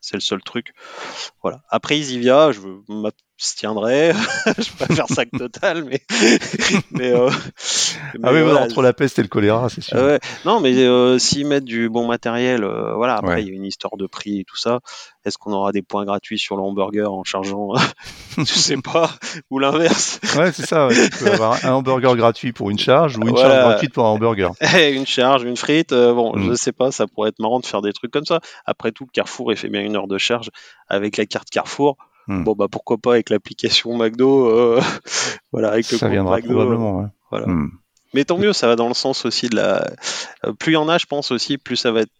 [0.00, 0.72] c'est le seul truc.
[1.42, 1.62] Voilà.
[1.68, 2.60] Après Isivia, je
[3.38, 4.12] m'abstiendrai.
[4.58, 6.02] je préfère sac total, mais.
[6.90, 7.30] mais, euh,
[8.22, 9.96] ah oui, entre la peste et le choléra, c'est sûr.
[9.96, 10.18] ouais.
[10.44, 13.16] Non, mais euh, s'ils mettent du bon matériel, euh, voilà.
[13.16, 14.80] Après, il y a une histoire de prix et tout ça.
[15.24, 17.74] Est-ce qu'on aura des points gratuits sur le hamburger en chargeant
[18.38, 19.10] Je sais pas.
[19.50, 20.20] Ou l'inverse?
[20.36, 20.88] Ouais, c'est ça.
[20.90, 24.10] Tu peux avoir un hamburger gratuit pour une charge ou une charge gratuite pour un
[24.10, 24.52] hamburger.
[24.74, 25.90] une charge, une frite.
[25.90, 26.56] bon, je mm.
[26.56, 26.90] sais pas.
[26.90, 28.40] Ça pourrait être marrant de faire des trucs comme ça.
[28.64, 30.50] Après tout, Carrefour est fait bien une heure de charge
[30.88, 31.96] avec la carte Carrefour.
[32.28, 32.44] Hmm.
[32.44, 34.80] Bon bah pourquoi pas avec l'application McDo, euh,
[35.52, 37.10] voilà avec le ça viendra McDo, probablement.
[37.30, 37.46] Voilà.
[37.46, 37.70] Hmm.
[38.14, 39.90] Mais tant mieux, ça va dans le sens aussi de la.
[40.44, 42.12] Euh, plus il y en a, je pense aussi, plus ça va être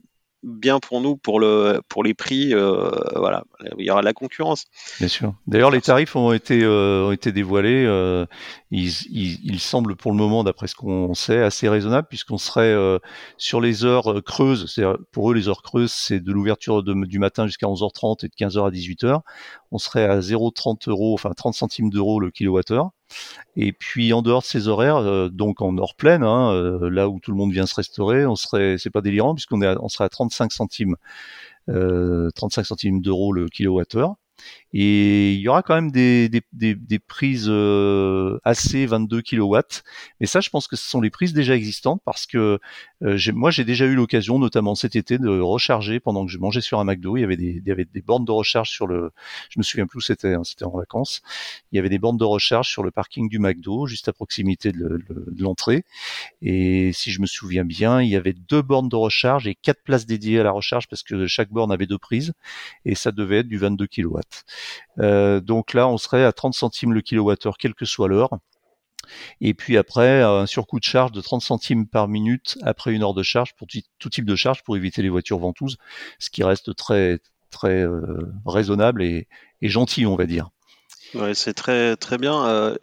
[0.43, 2.55] bien pour nous pour le pour les prix.
[2.55, 3.45] Euh, voilà,
[3.79, 4.65] il y aura de la concurrence.
[4.99, 5.35] Bien sûr.
[5.47, 7.85] D'ailleurs, les tarifs ont été euh, ont été dévoilés.
[7.85, 8.27] Euh,
[8.71, 12.75] ils, ils, ils, semblent pour le moment, d'après ce qu'on sait, assez raisonnables puisqu'on serait
[13.37, 14.71] sur les heures creuses.
[14.73, 18.35] C'est pour eux les heures creuses, c'est de l'ouverture du matin jusqu'à 11h30 et de
[18.35, 19.21] 15h à 18h.
[19.71, 22.91] On serait à 0,30 euros, enfin 30 centimes d'euros le kilowattheure.
[23.57, 27.31] Et puis en dehors de ces horaires, donc en heure pleine, hein, là où tout
[27.31, 30.53] le monde vient se restaurer, on serait, c'est pas délirant puisqu'on est, serait à 35
[30.53, 30.97] centimes,
[31.69, 34.15] euh, 35 centimes d'euros le kilowattheure.
[34.73, 39.59] Et il y aura quand même des, des, des, des prises AC 22 kW.
[40.21, 42.59] Mais ça, je pense que ce sont les prises déjà existantes parce que
[43.03, 46.61] euh, moi, j'ai déjà eu l'occasion, notamment cet été, de recharger pendant que je mangeais
[46.61, 47.17] sur un McDo.
[47.17, 49.11] Il y avait des, il y avait des bornes de recharge sur le.
[49.51, 50.35] Je me souviens plus où c'était.
[50.35, 51.23] Hein, c'était en vacances.
[51.73, 54.73] Il y avait des bornes de recharge sur le parking du McDo, juste à proximité
[54.73, 55.01] de,
[55.39, 55.85] l'entrée.
[56.43, 59.83] Et si je me souviens bien, il y avait deux bornes de recharge et quatre
[59.83, 62.33] places dédiées à la recharge parce que chaque borne avait deux prises
[62.85, 64.19] et ça devait être du 22 kW.
[64.99, 68.39] Euh, donc là, on serait à 30 centimes le kilowattheure, quelle que soit l'heure.
[69.41, 73.15] Et puis après, un surcoût de charge de 30 centimes par minute après une heure
[73.15, 73.67] de charge pour
[73.99, 75.79] tout type de charge pour éviter les voitures ventouses,
[76.19, 79.27] ce qui reste très très euh, raisonnable et,
[79.63, 80.51] gentil, on va dire.
[81.15, 82.45] Ouais, c'est très très bien.
[82.47, 82.77] Euh,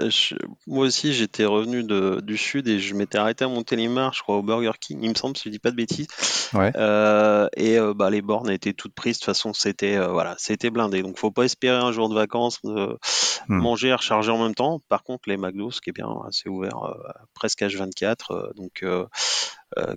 [0.67, 4.37] moi aussi, j'étais revenu de, du sud et je m'étais arrêté à Montélimar, je crois,
[4.37, 6.07] au Burger King, il me semble, si je dis pas de bêtises.
[6.53, 6.71] Ouais.
[6.75, 9.17] Euh, et euh, bah, les bornes étaient toutes prises.
[9.17, 11.03] De toute façon, c'était voilà, c'était blindé.
[11.03, 12.97] Donc, faut pas espérer un jour de vacances hmm.
[13.47, 14.81] manger et recharger en même temps.
[14.89, 16.95] Par contre, les McDo, ce qui est bien, c'est ouvert
[17.33, 18.55] presque H24.
[18.55, 18.83] donc,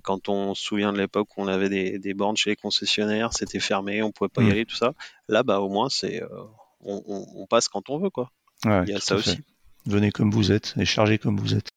[0.03, 3.33] quand on se souvient de l'époque où on avait des, des bornes chez les concessionnaires,
[3.33, 4.51] c'était fermé, on pouvait pas y hmm.
[4.51, 4.93] aller, tout ça.
[5.27, 6.21] Là, bah, au moins, c'est
[6.83, 8.31] on, passe quand on veut, quoi.
[8.65, 9.39] Il y a ça aussi.
[9.85, 11.69] Venez comme vous êtes et chargez comme vous êtes.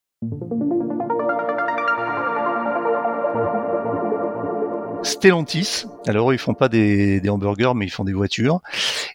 [5.02, 8.60] Stellantis, alors ils font pas des, hamburgers, mais ils font des voitures,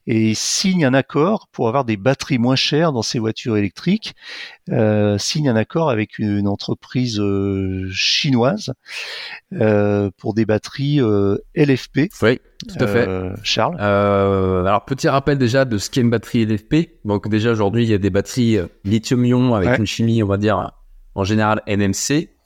[0.06, 4.16] et ils signent un accord pour avoir des batteries moins chères dans ces voitures électriques.
[4.70, 8.74] Euh, signent un accord avec une entreprise euh, chinoise
[9.54, 12.10] euh, pour des batteries euh, LFP.
[12.22, 13.08] Oui, tout à fait.
[13.44, 13.80] Charles.
[13.80, 17.00] alors petit rappel déjà de ce qu'est une batterie LFP.
[17.06, 20.72] Donc déjà aujourd'hui il y a des batteries lithium-ion avec une chimie on va dire
[21.16, 22.37] en général NMC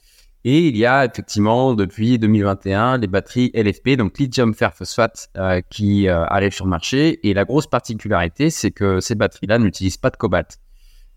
[0.44, 5.62] et il y a effectivement depuis 2021 les batteries LFP, donc lithium fer phosphate, euh,
[5.70, 7.28] qui euh, arrivent sur le marché.
[7.28, 10.58] Et la grosse particularité, c'est que ces batteries-là n'utilisent pas de cobalt.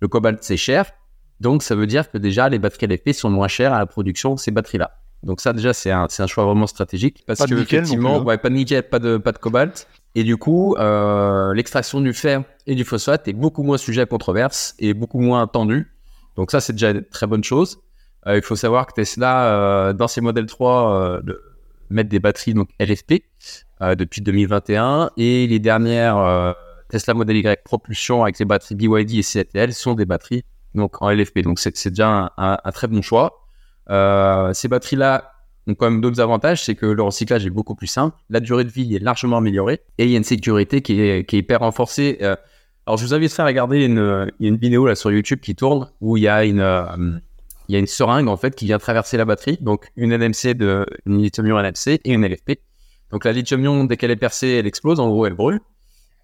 [0.01, 0.93] Le cobalt, c'est cher.
[1.41, 4.35] Donc ça veut dire que déjà les batteries LFP sont moins chères à la production
[4.35, 4.93] de ces batteries-là.
[5.23, 8.21] Donc ça déjà c'est un, un, choix vraiment stratégique parce pas que de nickel effectivement,
[8.21, 8.25] hein.
[8.25, 9.89] ouais, pas de nickel, pas de, pas de cobalt.
[10.15, 14.07] Et du coup, euh, l'extraction du fer et du phosphate est beaucoup moins sujet à
[14.07, 15.91] controverse et beaucoup moins tendue.
[16.37, 17.81] Donc ça c'est déjà une très bonne chose.
[18.27, 21.23] Euh, il faut savoir que Tesla, euh, dans ses modèles 3, euh,
[21.91, 23.25] met des batteries donc LFP
[23.99, 26.55] depuis 2021 et les dernières
[26.89, 31.11] Tesla Model Y propulsion avec les batteries BYD et CATL sont des batteries donc en
[31.11, 31.41] LFP.
[31.41, 33.47] Donc c'est déjà un, très bon choix.
[34.55, 35.33] Ces batteries-là
[35.67, 38.65] ont quand même d'autres avantages, c'est que le recyclage est beaucoup plus simple, la durée
[38.65, 42.19] de vie est largement améliorée et il y a une sécurité qui est, hyper renforcée.
[42.87, 46.17] Alors je vous invite à regarder une, une vidéo là sur YouTube qui tourne où
[46.17, 47.21] il y a une
[47.69, 50.55] il y a une seringue en fait qui vient traverser la batterie, donc une NMC
[50.55, 52.61] de une lithium-ion NMC et une LFP.
[53.11, 55.61] Donc la lithium-ion dès qu'elle est percée, elle explose, en gros elle brûle.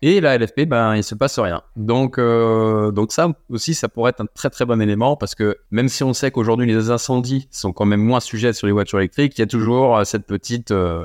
[0.03, 1.63] Et la LFP, ben il se passe rien.
[1.77, 5.59] Donc euh, donc ça aussi, ça pourrait être un très très bon élément parce que
[5.71, 8.99] même si on sait qu'aujourd'hui les incendies sont quand même moins sujets sur les voitures
[8.99, 11.05] électriques, il y a toujours euh, cette petite euh,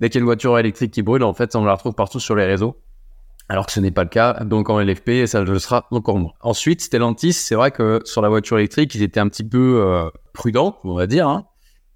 [0.00, 2.20] dès qu'il y a une voiture électrique qui brûle, en fait, on la retrouve partout
[2.20, 2.76] sur les réseaux
[3.48, 4.44] alors que ce n'est pas le cas.
[4.44, 6.32] Donc en LFP, ça le sera encore moins.
[6.40, 10.10] Ensuite, Stellantis, c'est vrai que sur la voiture électrique, ils étaient un petit peu euh,
[10.32, 11.28] prudents, on va dire.
[11.28, 11.46] Hein.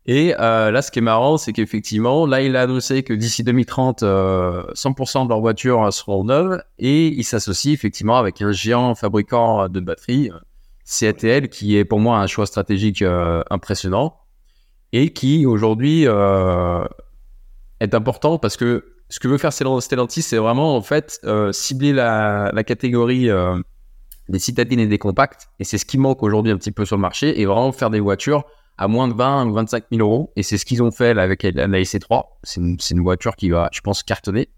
[0.05, 3.45] Et euh, là, ce qui est marrant, c'est qu'effectivement, là, il a annoncé que d'ici
[3.45, 8.95] 2030, euh, 100% de leurs voitures seront neuves et il s'associe effectivement avec un géant
[8.97, 10.31] fabricant de batteries,
[10.85, 14.17] CATL, qui est pour moi un choix stratégique euh, impressionnant
[14.93, 16.85] et qui aujourd'hui euh,
[17.81, 21.93] est important parce que ce que veut faire Stellantis, c'est vraiment en fait euh, cibler
[21.93, 23.59] la, catégorie euh,
[24.31, 25.51] des citadines et des compacts.
[25.61, 27.39] Et c'est ce qui manque aujourd'hui un petit peu sur le marché.
[27.39, 28.45] Et vraiment faire des voitures
[28.79, 30.33] à moins de 20 ou 25 000 euros.
[30.35, 32.23] Et c'est ce qu'ils ont fait avec la, IC3.
[32.43, 34.49] C'est une, voiture qui va, je pense, cartonner.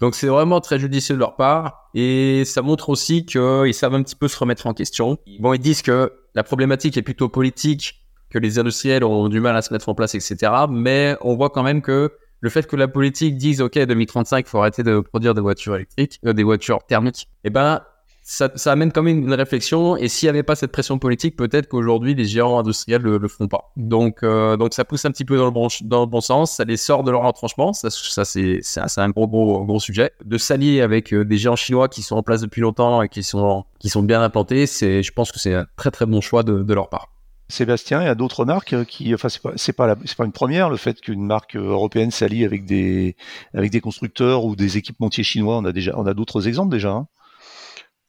[0.00, 1.90] Donc c'est vraiment très judicieux de leur part.
[1.92, 5.18] Et ça montre aussi qu'ils savent un petit peu se remettre en question.
[5.38, 8.00] Bon, ils disent que la problématique est plutôt politique,
[8.30, 10.50] que les industriels ont du mal à se mettre en place, etc.
[10.70, 12.10] Mais on voit quand même que
[12.42, 15.76] le fait que la politique dise OK 2035 il faut arrêter de produire des voitures
[15.76, 17.80] électriques, euh, des voitures thermiques, eh ben
[18.24, 19.96] ça, ça, amène quand même une réflexion.
[19.96, 23.28] Et s'il n'y avait pas cette pression politique, peut-être qu'aujourd'hui, les géants industriels le, le
[23.28, 23.72] feront pas.
[23.76, 26.52] Donc, euh, donc ça pousse un petit peu dans le bon, dans le bon sens.
[26.52, 27.72] Ça les sort de leur retranchement.
[27.72, 28.60] Ça, ça c'est,
[28.96, 30.12] un, gros, gros, gros sujet.
[30.24, 33.24] De s'allier avec euh, des géants chinois qui sont en place depuis longtemps et qui
[33.24, 36.44] sont, qui sont bien implantés, c'est, je pense que c'est un très, très bon choix
[36.44, 37.11] de leur part.
[37.52, 41.00] Sébastien, y a d'autres marques qui, enfin, c'est pas, c'est pas, une première, le fait
[41.00, 43.16] qu'une marque européenne s'allie avec des,
[43.54, 45.58] avec des constructeurs ou des équipementiers chinois.
[45.58, 46.90] On a déjà, on a d'autres exemples déjà.
[46.90, 47.08] Hein.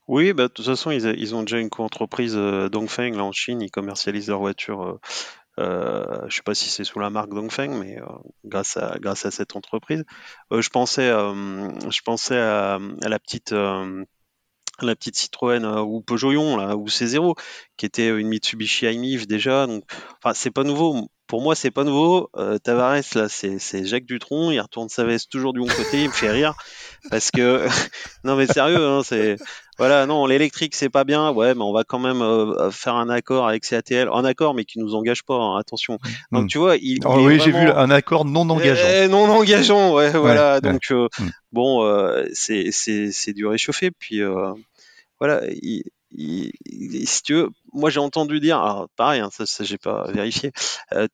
[0.08, 3.62] Oui, bah, de toute façon, ils, ont déjà une co-entreprise euh, Dongfeng là en Chine,
[3.62, 4.82] ils commercialisent leurs voitures.
[4.84, 5.00] Euh,
[5.60, 8.06] euh, je sais pas si c'est sous la marque Dongfeng, mais euh,
[8.44, 10.04] grâce à grâce à cette entreprise,
[10.52, 13.54] euh, je pensais je pensais à, à la petite
[14.82, 17.38] la petite Citroën ou Peugeot ou C0
[17.78, 19.84] qui était une Mitsubishi i déjà donc
[20.18, 22.30] enfin c'est pas nouveau pour moi, c'est pas nouveau.
[22.38, 24.52] Euh, Tavares, là, c'est Jacques Dutronc.
[24.52, 26.02] Il retourne sa veste toujours du bon côté.
[26.04, 26.54] Il me fait rire
[27.10, 27.66] parce que
[28.24, 29.38] non, mais sérieux, hein, c'est
[29.80, 31.32] voilà, non, l'électrique c'est pas bien.
[31.32, 34.66] Ouais, mais on va quand même euh, faire un accord avec CATL, un accord, mais
[34.66, 35.36] qui nous engage pas.
[35.36, 35.98] Hein, attention.
[36.32, 36.48] Donc Mm.
[36.48, 38.88] tu vois, il, Oh, il oui, j'ai vu un accord non engageant.
[38.94, 40.56] Eh, non engageant, ouais, voilà.
[40.56, 40.62] ouais.
[40.62, 41.30] Donc euh, Mm.
[41.54, 43.90] bon, euh, c'est c'est c'est du réchauffé.
[43.92, 44.52] Puis euh,
[45.20, 45.84] voilà, il,
[46.16, 50.52] si tu veux, moi j'ai entendu dire, alors pareil, hein, ça, ça j'ai pas vérifié,
[50.94, 51.08] euh,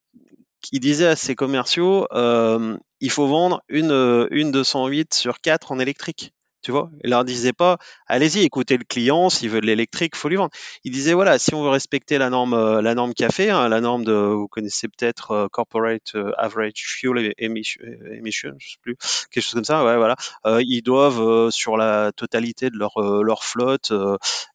[0.71, 5.71] il disait à ses commerciaux, euh, il faut vendre une, euh, une 208 sur 4
[5.71, 6.33] en électrique.
[6.69, 10.29] Tu vois, il leur disait pas, allez-y, écoutez le client, s'il veut de l'électrique, faut
[10.29, 10.51] lui vendre.
[10.83, 13.81] Il disait voilà, si on veut respecter la norme, euh, la norme café, hein, la
[13.81, 18.97] norme de, vous connaissez peut-être euh, Corporate euh, Average Fuel Emission, emission, je sais plus,
[19.31, 20.15] quelque chose comme ça, ouais, voilà.
[20.59, 23.91] Ils doivent sur la totalité de leur flotte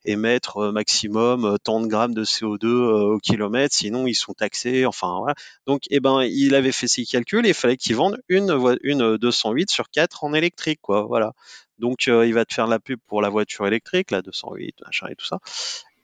[0.04, 4.86] émettre maximum tant de grammes de CO2 euh, au kilomètre, sinon ils sont taxés.
[4.86, 5.24] Enfin.
[5.66, 9.16] Donc eh ben il avait fait ses calculs et il fallait qu'ils vendent une une
[9.16, 11.04] 208 sur 4 en électrique quoi.
[11.04, 11.32] Voilà.
[11.78, 15.08] Donc euh, il va te faire la pub pour la voiture électrique, la 208 machin
[15.10, 15.38] et tout ça.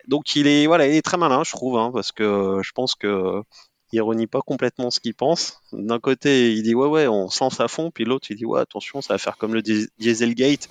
[0.09, 2.73] Donc il est voilà, il est très malin je trouve hein, parce que euh, je
[2.73, 3.43] pense que
[3.93, 5.61] il ironie pas complètement ce qu'il pense.
[5.73, 8.45] D'un côté, il dit ouais ouais, on se lance à fond, puis l'autre il dit
[8.47, 10.69] ouais attention, ça va faire comme le Dies- Dieselgate.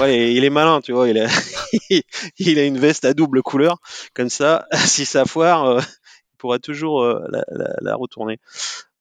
[0.00, 1.28] Ouais, il est malin, tu vois, il a
[2.38, 3.78] il a une veste à double couleur
[4.14, 5.80] comme ça, si ça foire, euh,
[6.32, 8.38] il pourra toujours euh, la, la- la retourner.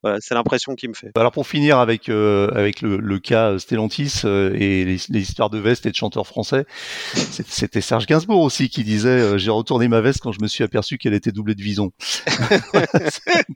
[0.03, 1.11] Voilà, c'est l'impression qu'il me fait.
[1.15, 5.51] Alors pour finir avec euh, avec le, le cas Stellantis euh, et les, les histoires
[5.51, 6.65] de vestes et de chanteurs français,
[7.13, 10.63] c'était Serge Gainsbourg aussi qui disait euh, j'ai retourné ma veste quand je me suis
[10.63, 11.91] aperçu qu'elle était doublée de vison.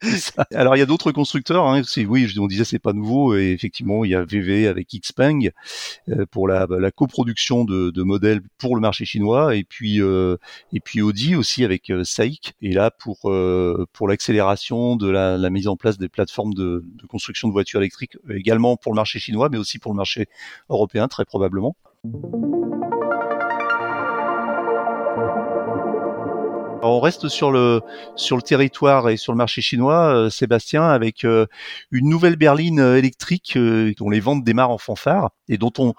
[0.53, 4.05] Alors il y a d'autres constructeurs, hein, oui, on disait c'est pas nouveau et effectivement
[4.05, 5.49] il y a VV avec Xpeng
[6.09, 10.37] euh, pour la, la coproduction de, de modèles pour le marché chinois et puis euh,
[10.73, 15.37] et puis Audi aussi avec euh, SAIC et là pour euh, pour l'accélération de la,
[15.37, 18.91] la mise en place des plateformes de, de construction de voitures électriques euh, également pour
[18.91, 20.27] le marché chinois mais aussi pour le marché
[20.69, 21.75] européen très probablement.
[26.87, 27.81] On reste sur le
[28.15, 31.47] sur le territoire et sur le marché chinois, euh, Sébastien, avec euh,
[31.89, 33.57] une nouvelle berline électrique
[33.97, 35.93] dont les ventes démarrent en fanfare et dont on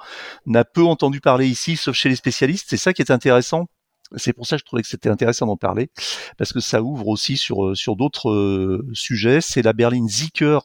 [0.54, 2.66] a peu entendu parler ici, sauf chez les spécialistes.
[2.68, 3.66] C'est ça qui est intéressant.
[4.14, 5.90] C'est pour ça que je trouvais que c'était intéressant d'en parler,
[6.38, 9.40] parce que ça ouvre aussi sur euh, sur d'autres euh, sujets.
[9.40, 10.60] C'est la berline Zeekr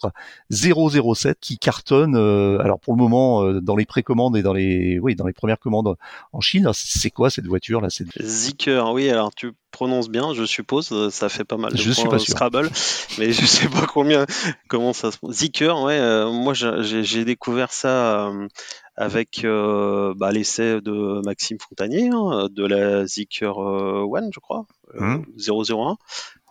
[0.52, 2.16] 007 qui cartonne.
[2.16, 5.34] euh, alors pour le moment euh, dans les précommandes et dans les oui dans les
[5.34, 5.96] premières commandes
[6.34, 6.70] en Chine.
[6.74, 11.10] C'est quoi cette voiture là C'est Zeekr, oui, alors tu prononces bien, je suppose, euh,
[11.10, 12.34] ça fait pas mal de Je suis pas sûr.
[12.36, 12.70] Scrabble,
[13.18, 14.26] mais je sais pas combien,
[14.68, 15.38] comment ça se prononce.
[15.38, 18.48] Zeekr, ouais, euh, moi j'ai- découvert ça euh,
[18.96, 24.66] avec euh, bah, l'essai de Maxime Fontanier, hein, de la Zeekr euh, One, je crois,
[24.96, 25.26] euh, Mhm.
[25.38, 25.98] 001.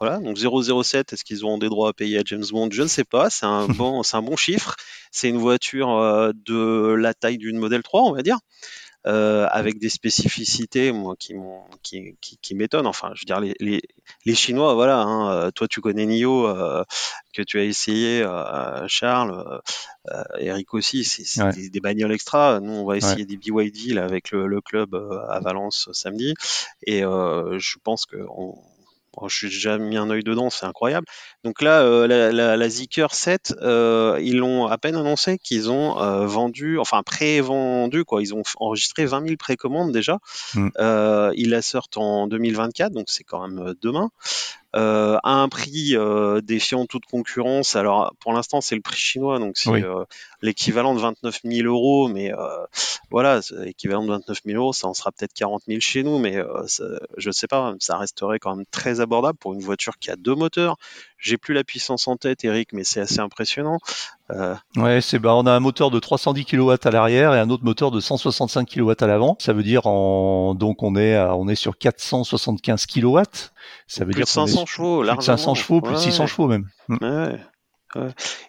[0.00, 2.68] Voilà, donc 007, est-ce qu'ils ont des droits à payer à James Bond?
[2.72, 4.76] Je ne sais pas, c'est un bon, un bon chiffre.
[5.12, 8.38] C'est une voiture euh, de la taille d'une Model 3, on va dire
[9.06, 12.86] euh, avec des spécificités moi qui m'ont qui, qui, qui m'étonnent.
[12.86, 13.80] Enfin je veux dire les, les,
[14.26, 16.84] les chinois voilà hein, euh, toi tu connais Nio euh,
[17.32, 19.60] que tu as essayé euh, Charles
[20.10, 21.52] euh, Eric aussi c'est c'est Ouais.
[21.52, 22.60] des, des bagnoles extra.
[22.60, 26.34] Nous on va essayer des BYD là avec le, le club euh, à Valence samedi.
[26.86, 28.54] Et euh, je pense que on,
[29.16, 31.07] Bon, je suis déjà mis un œil dedans, c'est incroyable.
[31.42, 35.68] Donc là, euh, la, la, la Zeekr 7, euh, ils l'ont à peine annoncé qu'ils
[35.70, 38.23] ont euh, vendu, enfin pré-vendu, quoi.
[38.23, 40.18] Ils ont enregistré 20 000 précommandes déjà.
[40.55, 40.68] Mm.
[41.35, 44.11] Ils la sortent en 2024, donc c'est quand même demain.
[44.76, 47.74] Euh, à un prix euh, défiant toute concurrence.
[47.74, 49.83] Alors pour l'instant c'est le prix chinois, donc c'est Oui.
[49.83, 50.04] euh,
[50.42, 52.37] l'équivalent de 29 000 euros, mais euh,
[53.11, 56.37] voilà, l'équivalent de 29 000 euros, ça en sera peut-être 40 000 chez nous, mais
[56.37, 56.85] euh, ça-
[57.16, 60.37] je sais pas, ça resterait quand même très abordable pour une voiture qui a deux
[60.37, 60.76] moteurs.
[61.20, 63.78] J'ai plus la puissance en tête, Eric, mais c'est assez impressionnant.
[64.30, 64.54] Euh...
[64.76, 67.64] Ouais, c'est bah on a un moteur de 310 kW à l'arrière et un autre
[67.64, 69.37] moteur de 165 kW à l'avant.
[69.38, 73.18] Ça veut dire en donc on est à, on est sur 475 kW.
[73.87, 76.49] Ça veut plus dire de 500 chevaux, plus de 500 chevaux, plus de 600 chevaux
[76.49, 76.68] même.
[76.88, 76.97] Mm.
[77.03, 77.40] Ouais.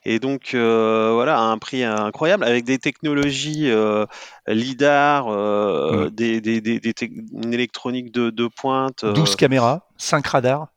[0.05, 4.05] Et donc euh, voilà, à un prix incroyable, avec des technologies euh,
[4.47, 6.09] lidar, euh, mm.
[6.11, 6.93] des, des, des,
[7.33, 10.67] une électronique de, de pointe, 12 caméras, 5 radars.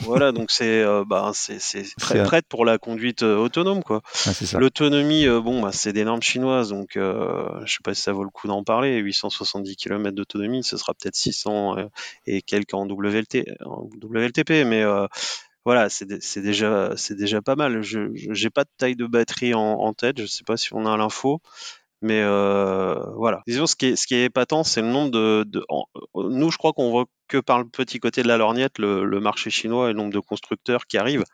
[0.00, 4.02] Voilà, donc c'est bah, c'est très prête pour la conduite autonome quoi.
[4.58, 8.30] L'autonomie, bon bah, c'est des normes chinoises, donc je sais pas si ça vaut le
[8.30, 8.96] coup d'en parler.
[8.98, 11.76] 870 km d'autonomie, ce sera peut-être 600
[12.26, 14.84] et quelques en, WLT, en WLTP, mais
[15.64, 17.82] voilà, c'est déjà, c'est déjà pas mal.
[17.82, 20.96] Je n'ai pas de taille de batterie en, tête, je sais pas si on a
[20.96, 21.40] l'info,
[22.02, 23.42] mais euh, voilà.
[23.46, 25.46] Disons, ce qui est, ce qui est épatant, c'est le nombre de.
[26.14, 29.50] nous, je crois qu'on voit que par le petit côté de la lorgnette le, marché
[29.50, 31.24] chinois et le nombre de constructeurs qui arrivent.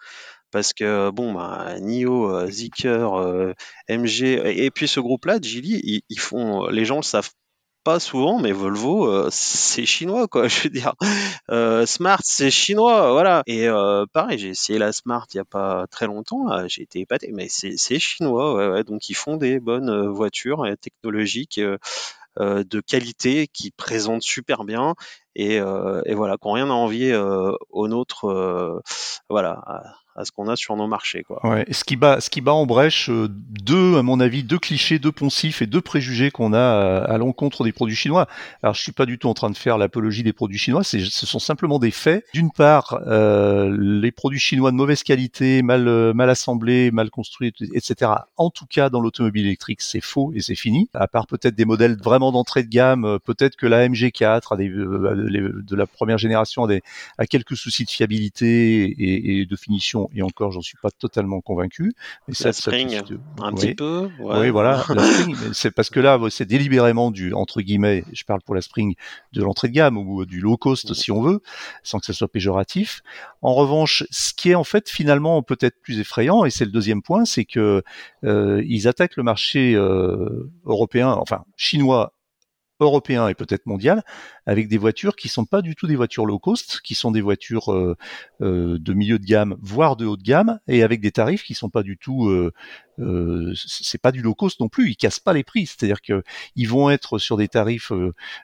[0.51, 3.55] Parce que, bon, bah, NIO, euh, Zeekr, euh,
[3.88, 6.66] MG, et, puis ce groupe-là, Geely, ils, font.
[6.68, 7.30] Les gens le savent
[7.84, 10.49] pas souvent, mais Volvo, euh, c'est chinois, quoi.
[10.49, 10.95] Je veux dire,
[11.86, 13.43] Smart, c'est chinois, voilà.
[13.47, 13.68] Et
[14.12, 17.30] pareil, j'ai essayé la Smart il y a pas très longtemps, là, j'ai été épaté,
[17.32, 21.61] mais c'est chinois, ouais, ouais, Donc ils font des bonnes voitures technologiques.
[22.38, 24.95] de qualité qui présentent super bien
[25.41, 28.82] et, et voilà qu'on rien à envier aux nôtres
[29.28, 29.62] voilà
[30.21, 31.25] à ce qu'on a sur nos marchés.
[31.25, 31.41] Quoi.
[31.47, 34.59] Ouais, ce qui bat, ce qui bat en brèche euh, deux, à mon avis, deux
[34.59, 38.29] clichés, deux poncifs et deux préjugés qu'on a à, l'encontre des produits chinois.
[38.62, 40.99] Alors, je suis pas du tout en train de faire l'apologie des produits chinois, ce
[41.01, 42.25] sont simplement des faits.
[42.35, 47.53] D'une part, euh, les produits chinois de mauvaise qualité, mal, euh, mal assemblés, mal construits,
[47.75, 48.12] etc.
[48.37, 50.89] En tout cas, dans l'automobile électrique, c'est faux et c'est fini.
[50.95, 54.68] À part peut-être des modèles vraiment d'entrée de gamme, peut-être que la MG4 a des,
[54.68, 56.68] de la première génération
[57.18, 61.93] a, quelques soucis de fiabilité et de finition et encore, j'en suis pas totalement convaincu.
[62.29, 63.01] Mais la ça, spring,
[63.41, 64.09] un petit peu.
[64.19, 68.41] Oui, voilà, la spring, c'est parce que là, c'est délibérément du entre guillemets, je parle
[68.43, 68.95] pour la spring
[69.33, 71.41] de l'entrée de gamme ou du low cost si on veut,
[71.83, 73.03] sans que ça soit péjoratif.
[73.43, 77.03] En revanche, ce qui est en fait finalement peut-être plus effrayant, et c'est le deuxième
[77.03, 77.83] point, c'est que
[78.25, 82.13] euh, ils attaquent le marché euh, européen, enfin chinois
[82.81, 84.03] européen et peut-être mondial,
[84.51, 87.20] avec des voitures qui sont pas du tout des voitures low cost, qui sont des
[87.20, 87.96] voitures euh,
[88.42, 91.55] euh, de milieu de gamme, voire de haut de gamme, et avec des tarifs qui
[91.55, 92.53] sont pas du tout euh,
[92.98, 96.22] euh, c'est pas du low cost non plus, ils cassent pas les prix, c'est-à-dire que
[96.57, 97.92] ils vont être sur des tarifs.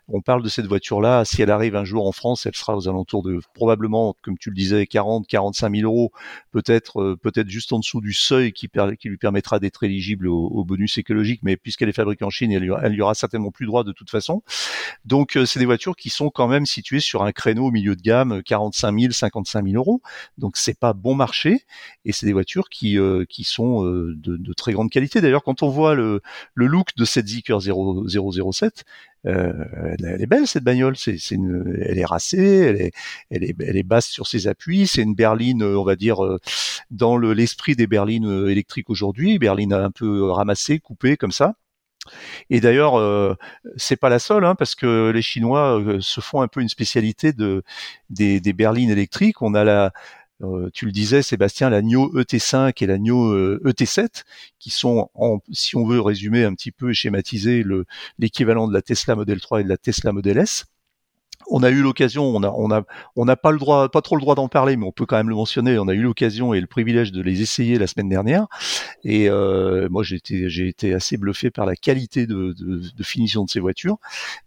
[0.09, 2.89] On parle de cette voiture-là, si elle arrive un jour en France, elle sera aux
[2.89, 6.13] alentours de probablement, comme tu le disais, 40, 45 000 euros,
[6.53, 10.99] peut-être, peut-être juste en dessous du seuil qui, qui lui permettra d'être éligible au, bonus
[10.99, 13.93] écologique, mais puisqu'elle est fabriquée en Chine, elle, elle y aura certainement plus droit de
[13.93, 14.43] toute façon.
[15.05, 18.03] Donc, c'est des voitures qui sont quand même situées sur un créneau au milieu de
[18.03, 20.01] gamme, 45 000, 55 000 euros.
[20.39, 21.65] Donc, c'est pas bon marché,
[22.05, 25.21] et c'est des voitures qui qui sont de de très grande qualité.
[25.21, 26.21] D'ailleurs, quand on voit le,
[26.55, 28.85] le look de cette Zeekr 007,
[29.27, 29.53] euh,
[29.99, 30.97] elle, est belle cette bagnole.
[30.97, 32.93] C'est, c'est une, elle est racée, elle est,
[33.31, 34.87] elle est, elle est basse sur ses appuis.
[34.87, 36.39] C'est une berline, on va dire, euh,
[36.91, 39.39] dans le, l'esprit des berlines euh, électriques aujourd'hui.
[39.39, 41.55] Berline un peu ramassée, coupée comme ça.
[42.51, 43.35] Et d'ailleurs, euh,
[43.77, 46.69] c'est pas la seule, hein, parce que les Chinois euh, se font un peu une
[46.69, 47.63] spécialité de
[48.11, 49.43] des, des berlines électriques.
[49.43, 49.93] On a la
[50.43, 54.09] euh, tu le disais, Sébastien, la NIO ET5 et la NIO ET7, euh, e
[54.59, 57.65] qui sont, en, si on veut résumer un petit peu et schématiser,
[58.19, 60.67] l'équivalent de la Tesla Model 3 et de la Tesla Model S
[61.49, 62.83] on a eu l'occasion, on a, on a,
[63.15, 65.17] on n'a pas le droit, pas trop le droit d'en parler, mais on peut quand
[65.17, 65.79] même le mentionner.
[65.79, 68.47] On a eu l'occasion et le privilège de les essayer la semaine dernière.
[69.05, 72.55] Et euh, moi, j'ai été, j'ai été assez bluffé par la qualité de,
[73.03, 73.99] finition de ces voitures.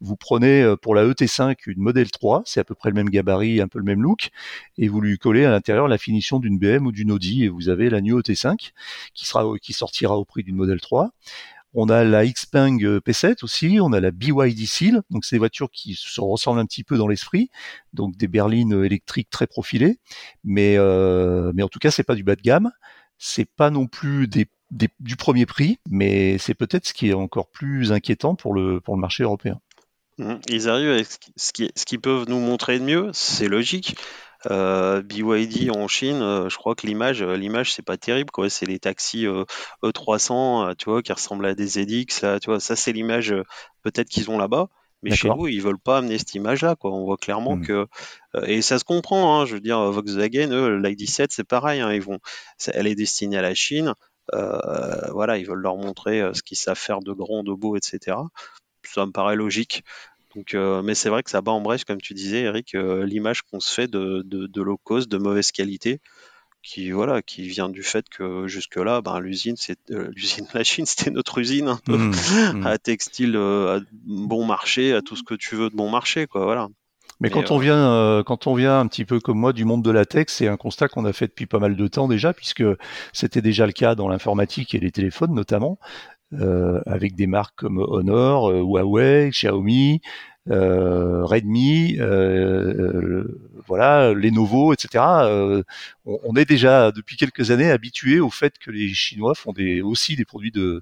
[0.02, 3.10] Vous prenez euh, pour la ET5 une Model 3, c'est à peu près le même
[3.10, 4.30] gabarit, un peu le même look,
[4.78, 7.70] et vous lui collez à l'intérieur la finition d'une BM ou d'une Audi, et vous
[7.70, 8.72] avez la New ET5
[9.14, 11.12] qui sera, qui sortira au prix d'une Model 3.
[11.74, 15.40] On a la Xpeng euh, P7 aussi, on a la BYD Seal, donc c'est des
[15.40, 17.50] voitures qui se ressemblent un petit peu dans l'esprit,
[17.94, 20.00] donc des berlines euh, électriques très profilées,
[20.44, 22.72] mais euh, mais en tout cas c'est pas du bas de gamme,
[23.20, 27.92] c'est pas non plus du premier prix, mais c'est peut-être ce qui est encore plus
[27.92, 29.60] inquiétant pour le pour le marché européen.
[30.18, 30.36] Mmh.
[30.48, 31.08] Ils arrivent avec
[31.38, 33.96] ce qu'ils peuvent nous montrer de mieux, c'est logique.
[34.50, 38.50] Euh, BYD en Chine, euh, je crois que l'image, euh, l'image c'est pas terrible quoi.
[38.50, 39.26] C'est les taxis
[39.84, 42.22] E300, e tu vois, qui ressemblent à des ZX.
[42.22, 43.34] Là, tu vois, ça c'est l'image
[43.84, 44.70] peut-être qu'ils ont là-bas.
[45.02, 46.92] Mais chez nous, ils veulent pas amener cette image-là, quoi.
[46.92, 47.66] On voit clairement mmh.
[47.66, 47.88] que
[48.46, 49.40] et ça se comprend.
[49.40, 51.80] Hein, je veux dire, Volkswagen, eux, l'ID7, c'est pareil.
[51.80, 52.20] Hein, ils vont,
[52.68, 53.94] elle est destinée à la Chine.
[54.34, 58.18] voilà, ils veulent leur montrer ce qu'ils savent faire de grand, de beau, etc.
[58.84, 59.86] Ça me paraît logique.
[60.36, 63.06] Donc, euh, mais c'est vrai que ça bat en brèche, comme tu disais, Eric, euh,
[63.06, 66.00] l'image qu'on se fait de, de, low cost, de mauvaise qualité,
[66.62, 69.80] qui voilà, qui vient du fait que jusque là, ben l'usine, c'est
[70.16, 72.12] l'usine, la Chine, c'était notre usine un peu, mmh,
[72.54, 72.66] mmh.
[72.68, 76.44] à textile, à bon marché, à tout ce que tu veux de bon marché, quoi,
[76.44, 76.68] voilà.
[77.22, 79.92] Mais, quand on vient, quand on vient un petit peu comme moi du monde de
[79.92, 82.64] la tech, c'est un constat qu'on a fait depuis pas mal de temps déjà, puisque
[83.12, 85.80] c'était déjà le cas dans l'informatique et les téléphones notamment.
[86.34, 90.00] Euh, avec des marques comme Honor, euh, Huawei, Xiaomi,
[90.50, 91.98] Redmi,
[93.68, 95.04] voilà, Lenovo, etc.
[96.06, 100.26] On, est déjà depuis quelques années habitué au fait que les Chinois font aussi des
[100.26, 100.82] produits de,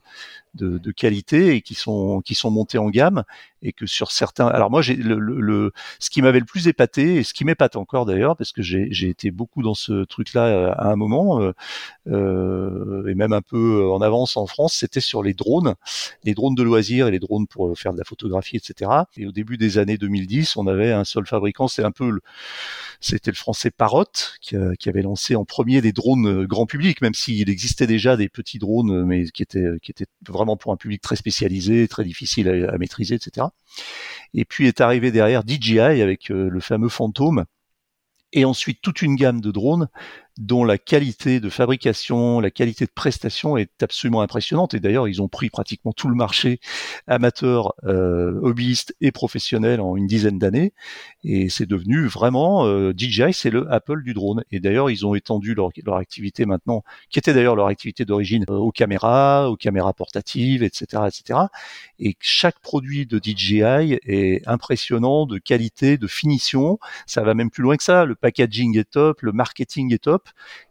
[0.96, 3.24] qualité et qui sont qui sont montés en gamme
[3.62, 7.44] et que sur certains alors moi ce qui m'avait le plus épaté et ce qui
[7.44, 10.96] m'épate encore d'ailleurs parce que j'ai été beaucoup dans ce truc là euh, à un
[10.96, 11.52] moment euh,
[12.08, 15.76] euh, et même un peu en avance en France c'était sur les drones
[16.24, 19.32] les drones de loisirs et les drones pour faire de la photographie etc et au
[19.32, 22.20] début des années 2010 on avait un seul fabricant c'est un peu
[23.00, 24.06] c'était le français Parrot
[24.42, 28.30] qui, qui, avait lancé en premier des drones grand public même s'il existait déjà des
[28.30, 32.50] petits drones mais qui étaient qui étaient vraiment pour un public très spécialisé, très difficile
[32.50, 33.48] à, maîtriser, etc.
[34.34, 37.46] Et puis est arrivé derrière DJI avec euh, le fameux Phantom,
[38.34, 39.88] et ensuite toute une gamme de drones
[40.40, 44.74] dont la qualité de fabrication, la qualité de prestation est absolument impressionnante.
[44.74, 46.60] Et d'ailleurs, ils ont pris pratiquement tout le marché
[47.08, 50.74] amateur, euh, hobbyiste et professionnel en une dizaine d'années.
[51.24, 54.44] Et c'est devenu vraiment euh, DJI, c'est le Apple du drone.
[54.52, 58.46] Et d'ailleurs, ils ont étendu leur, leur activité maintenant, qui était d'ailleurs leur activité d'origine,
[58.50, 61.40] euh, aux caméras, aux caméras portatives, etc., etc.
[62.00, 66.80] Et chaque produit de DJI est impressionnant de qualité, de finition.
[67.06, 68.06] Ça va même plus loin que ça.
[68.06, 70.27] Le packaging est top, le marketing est top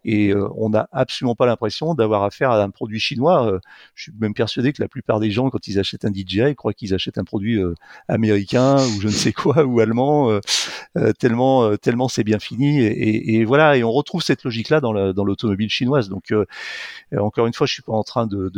[0.06, 3.46] et euh, on n'a absolument pas l'impression d'avoir affaire à un produit chinois.
[3.46, 3.58] Euh,
[3.96, 6.74] je suis même persuadé que la plupart des gens, quand ils achètent un DJI, croient
[6.74, 7.74] qu'ils achètent un produit euh,
[8.06, 10.38] américain ou je ne sais quoi ou allemand,
[11.18, 12.80] tellement tellement c'est bien fini.
[12.80, 16.08] Et, voilà, et on retrouve cette logique-là dans l'automobile chinoise.
[16.08, 16.32] Donc
[17.16, 18.50] encore une fois, je suis pas en train de,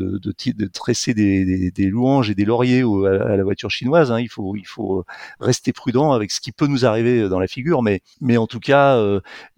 [0.67, 4.13] tresser des, louanges et des lauriers à, la voiture chinoise.
[4.13, 4.21] Hein.
[4.21, 5.05] Il faut il faut
[5.41, 8.61] rester prudent avec ce qui peut nous arriver dans la figure, mais mais en tout
[8.61, 8.99] cas,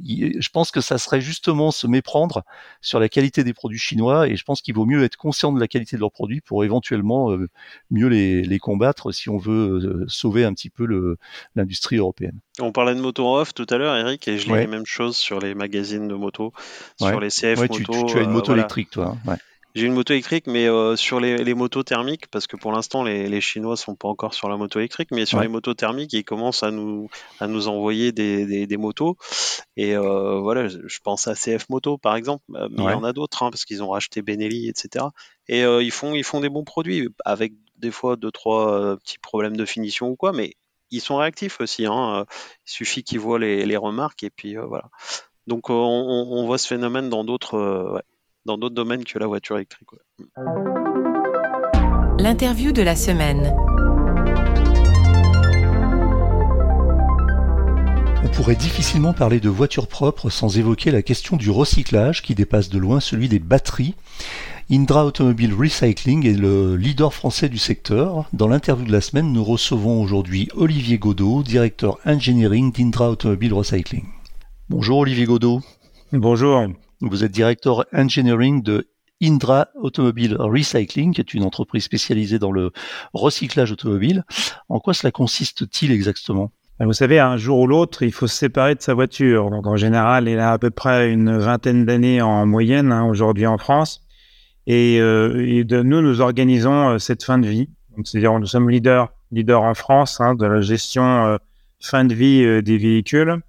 [0.00, 2.42] je pense que ça serait juste justement se méprendre
[2.80, 5.60] sur la qualité des produits chinois et je pense qu'il vaut mieux être conscient de
[5.60, 7.48] la qualité de leurs produits pour éventuellement euh,
[7.90, 11.16] mieux les, combattre si on veut euh, sauver un petit peu
[11.54, 12.38] l'industrie européenne.
[12.60, 15.16] On parlait de moto off tout à l'heure, Eric, et je lis les mêmes choses
[15.16, 16.52] sur les magazines de moto,
[16.98, 19.16] sur les CF tu, tu, as une moto euh, électrique, toi.
[19.26, 19.36] Hein.
[19.74, 23.04] J'ai une moto électrique, mais euh, sur les, les, motos thermiques, parce que pour l'instant
[23.04, 26.12] les, les Chinois sont pas encore sur la moto électrique, mais sur les motos thermiques,
[26.12, 27.08] ils commencent à nous
[27.38, 29.16] à nous envoyer des, des, des motos.
[29.76, 33.04] Et euh, voilà, je pense à CF Moto par exemple, euh, mais il y en
[33.04, 35.06] a d'autres, hein, parce qu'ils ont racheté Benelli, etc.
[35.48, 39.18] Et euh, ils font ils font des bons produits avec des fois deux trois petits
[39.18, 40.54] problèmes de finition ou quoi, mais
[40.90, 41.86] ils sont réactifs aussi.
[41.86, 42.26] Hein.
[42.66, 44.90] Il suffit qu'ils voient les, les remarques et puis voilà.
[45.46, 48.02] Donc on, on, voit ce phénomène dans d'autres ouais,
[48.44, 49.88] dans d'autres domaines que la voiture électrique.
[52.18, 53.54] L'interview de la semaine.
[58.22, 62.68] On pourrait difficilement parler de voiture propre sans évoquer la question du recyclage qui dépasse
[62.68, 63.94] de loin celui des batteries.
[64.70, 68.28] Indra Automobile Recycling est le leader français du secteur.
[68.32, 74.04] Dans l'interview de la semaine, nous recevons aujourd'hui Olivier Godot, directeur engineering d'Indra Automobile Recycling.
[74.68, 75.60] Bonjour Olivier Godot.
[76.12, 76.68] Bonjour.
[77.02, 78.88] Vous êtes directeur engineering de
[79.22, 82.72] Indra Automobile Recycling, qui est une entreprise spécialisée dans le
[83.14, 84.24] recyclage automobile.
[84.68, 86.52] En quoi cela consiste-t-il exactement?
[86.78, 89.50] Ben, vous savez, un jour ou l'autre, il faut se séparer de sa voiture.
[89.50, 93.46] Donc, en général, il a à peu près une vingtaine d'années en moyenne hein, aujourd'hui
[93.46, 94.02] en France.
[94.66, 97.68] Et, euh, nous, nous organisons euh, cette fin de vie.
[98.04, 101.36] C'est-à-dire, nous sommes leaders, leaders en France hein, de la gestion euh,
[101.80, 103.40] fin de vie des véhicules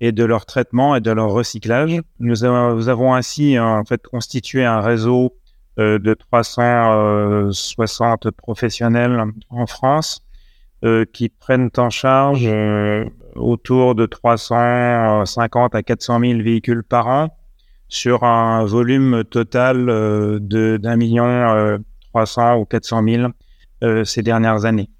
[0.00, 2.00] et de leur traitement et de leur recyclage.
[2.20, 5.34] Nous, avons, ainsi en fait constitué un réseau
[5.78, 10.24] euh, de 360 professionnels en France
[10.84, 17.36] euh, qui prennent en charge euh, autour de 350 à 400 000 véhicules par an
[17.88, 21.78] sur un volume total de d'un million
[22.12, 23.32] 300 ou 400 000
[24.04, 24.90] ces dernières années.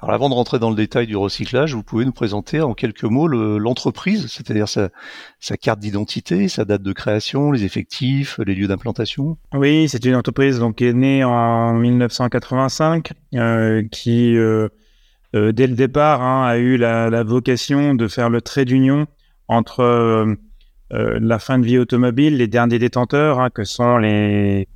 [0.00, 3.04] Alors avant de rentrer dans le détail du recyclage, vous pouvez nous présenter en quelques
[3.04, 9.38] mots l'entreprise, c'est-à-dire sa, carte d'identité, sa date de création, les effectifs, les lieux d'implantation.
[9.54, 14.68] Oui, c'est une entreprise donc, qui est née en 1985, euh, qui euh,
[15.34, 19.06] euh, dès le départ hein, a eu la, vocation de faire le trait d'union
[19.48, 20.36] entre
[20.90, 24.68] la fin de vie automobile, les derniers détenteurs, hein, que sont les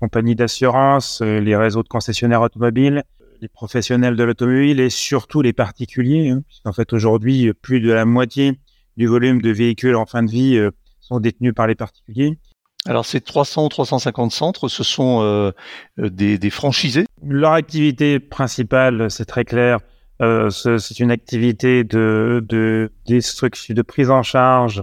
[0.00, 3.04] compagnies d'assurance, les réseaux de concessionnaires automobiles,
[3.44, 6.30] les professionnels de l'automobile et surtout les particuliers.
[6.30, 8.58] Hein, puisqu'en fait, aujourd'hui, plus de la moitié
[8.96, 10.70] du volume de véhicules en fin de vie euh,
[11.00, 12.38] sont détenus par les particuliers.
[12.86, 15.52] Alors ces 300 ou 350 centres, ce sont euh,
[15.98, 17.04] des, des, franchisés?
[17.22, 19.78] Leur activité principale, c'est très clair,
[20.22, 24.82] euh, c'est une activité de, de destruction, de prise en charge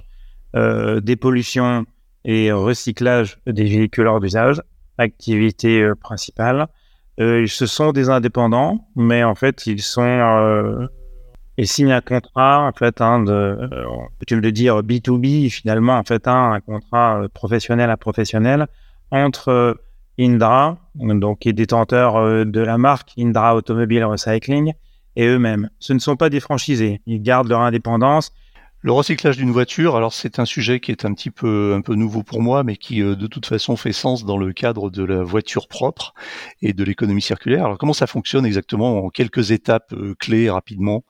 [0.56, 1.86] euh, des pollutions
[2.26, 4.62] et recyclage des véhicules hors d'usage,
[4.98, 6.68] activité euh, principale.
[7.22, 10.88] Euh, ce sont des indépendants, mais en fait, ils sont euh,
[11.58, 13.70] ils signent un contrat en fait hein, de,
[14.26, 18.68] tu le dire B2B finalement en fait hein, un contrat professionnel à professionnel
[19.12, 19.78] entre
[20.18, 24.74] Indra, donc qui est détenteur de la marque Indra Automobile Recycling,
[25.16, 25.70] et eux-mêmes.
[25.80, 27.02] Ce ne sont pas des franchisés.
[27.06, 28.32] Ils gardent leur indépendance.
[28.84, 31.94] Le recyclage d'une voiture, alors c'est un sujet qui est un petit peu un peu
[31.94, 35.04] nouveau pour moi, mais qui euh, de toute façon fait sens dans le cadre de
[35.04, 36.16] la voiture propre
[36.64, 37.66] et de l'économie circulaire.
[37.66, 41.04] Alors comment ça fonctionne exactement en quelques étapes euh, clés rapidement?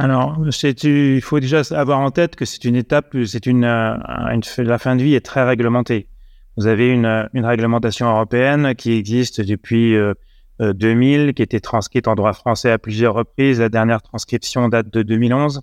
[0.00, 0.38] Alors,
[0.84, 3.96] il faut déjà avoir en tête que c'est une étape, c'est une, euh,
[4.30, 6.06] une, la fin de vie est très réglementée.
[6.56, 9.96] Vous avez une, une réglementation européenne qui existe depuis
[10.60, 13.60] 2000, qui était transcrite en droit français à plusieurs reprises.
[13.60, 15.62] La dernière transcription date de 2011.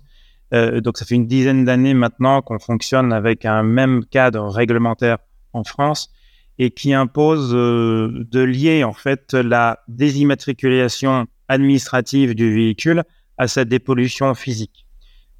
[0.54, 5.18] Euh, donc ça fait une dizaine d'années maintenant qu'on fonctionne avec un même cadre réglementaire
[5.52, 6.12] en France
[6.58, 13.02] et qui impose euh, de lier en fait la désimmatriculation administrative du véhicule
[13.38, 14.86] à sa dépollution physique.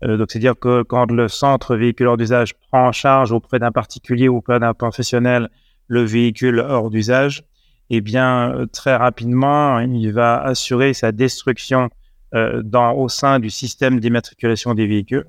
[0.04, 3.72] Euh, donc c'est-à-dire que quand le centre véhicule hors d'usage prend en charge auprès d'un
[3.72, 5.48] particulier ou auprès d'un professionnel
[5.88, 7.44] le véhicule hors d'usage,
[7.90, 11.90] eh bien très rapidement il va assurer sa destruction
[12.34, 15.26] euh, dans, au sein du système d'immatriculation des véhicules,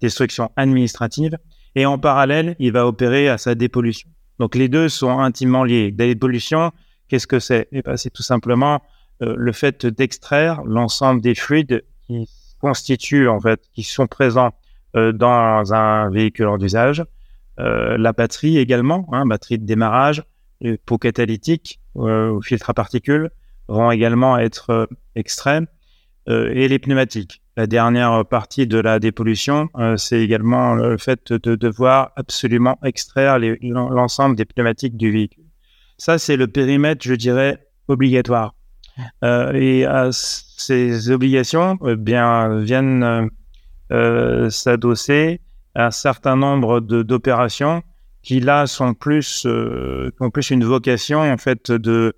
[0.00, 1.38] destruction administrative,
[1.74, 4.08] et en parallèle, il va opérer à sa dépollution.
[4.38, 5.94] Donc les deux sont intimement liés.
[5.98, 6.72] La dépollution,
[7.08, 7.68] qu'est-ce que c'est?
[7.72, 8.82] Eh ben, C'est tout simplement
[9.22, 12.28] euh, le fait d'extraire l'ensemble des fluides qui
[12.60, 14.52] constituent, en fait, qui sont présents
[14.96, 17.04] euh, dans un véhicule en usage,
[17.58, 20.22] euh, la batterie également, hein, batterie de démarrage,
[20.60, 23.30] le pot catalytique euh, ou filtre à particules
[23.66, 25.64] vont également être extraits
[26.26, 27.42] et les pneumatiques.
[27.56, 33.38] La dernière partie de la dépollution, euh, c'est également le fait de devoir absolument extraire
[33.38, 35.44] l'ensemble des pneumatiques du véhicule.
[35.96, 38.56] Ça, c'est le périmètre, je dirais, obligatoire.
[39.22, 43.30] Euh, et ces obligations bien viennent
[44.50, 45.40] s'adosser
[45.76, 47.82] à un certain nombre d'opérations
[48.22, 52.14] qui là sont plus ont plus une vocation en fait de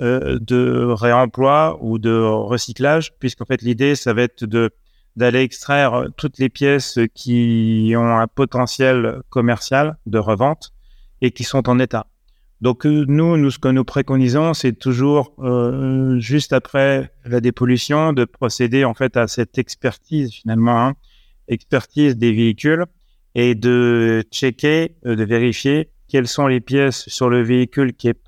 [0.00, 4.70] euh, de réemploi ou de recyclage, puisqu'en fait l'idée, ça va être de
[5.16, 10.72] d'aller extraire toutes les pièces qui ont un potentiel commercial de revente
[11.20, 12.06] et qui sont en état.
[12.60, 18.12] Donc euh, nous, nous ce que nous préconisons, c'est toujours euh, juste après la dépollution
[18.12, 20.94] de procéder en fait à cette expertise finalement, hein,
[21.48, 22.84] expertise des véhicules
[23.34, 28.18] et de checker, de vérifier quelles sont les pièces sur le véhicule qui est,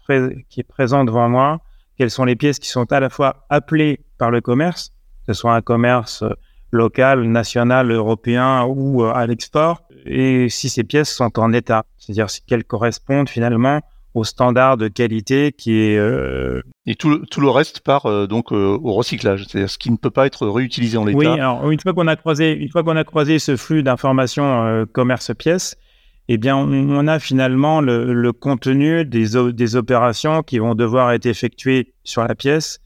[0.48, 1.60] qui est présent devant moi,
[1.96, 4.92] quelles sont les pièces qui sont à la fois appelées par le commerce,
[5.26, 6.30] que ce soit un commerce euh,
[6.72, 12.26] local, national, européen ou euh, à l'export, et si ces pièces sont en état, c'est-à-dire
[12.46, 13.80] qu'elles correspondent finalement
[14.14, 16.62] au standard de qualité qui est euh...
[16.84, 19.90] et tout le, tout le reste part euh, donc euh, au recyclage, c'est-à-dire ce qui
[19.90, 21.18] ne peut pas être réutilisé en l'état.
[21.18, 24.86] Oui, alors une fois qu'on a croisé une fois qu'on a croisé ce flux d'informations
[24.92, 25.76] commerce pièces,
[26.32, 31.92] eh bien, on, a finalement le, contenu des, des, opérations qui vont devoir être effectuées
[32.04, 32.78] sur la pièce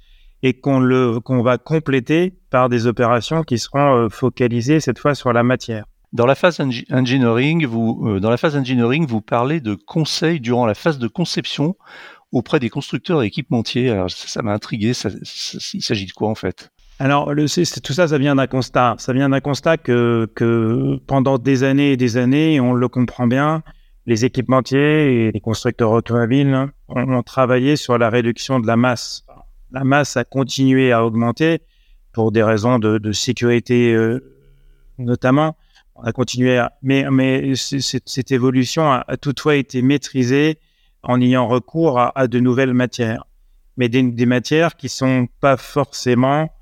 [0.42, 5.42] et qu'on va compléter par des opérations qui seront euh, focalisées cette fois sur la
[5.42, 5.84] matière.
[6.14, 6.58] Dans la phase
[6.90, 11.06] engineering, vous euh, dans la phase engineering, vous parlez de conseils durant la phase de
[11.06, 11.76] conception
[12.32, 13.90] auprès des constructeurs et équipementiers.
[13.90, 14.92] Alors ça m'a intrigué.
[15.74, 16.70] il s'agit de quoi en fait?
[17.00, 18.94] Alors, tout ça, ça vient d'un constat.
[18.98, 20.28] Ça vient d'un constat que,
[21.06, 23.62] pendant des années et des années, on le comprend bien,
[24.06, 29.24] les équipementiers et les constructeurs automobiles ont, travaillé sur la réduction de la masse.
[29.72, 31.62] La masse a continué à augmenter
[32.12, 34.20] pour des raisons de, sécurité euh,
[34.98, 35.56] notamment.
[35.96, 36.74] On a continué à...
[36.82, 37.04] Mais,
[37.56, 40.58] cette évolution a, toutefois été maîtrisée
[41.02, 43.24] en ayant recours à, de nouvelles matières.
[43.76, 46.53] Mais des, des matières qui sont pas forcément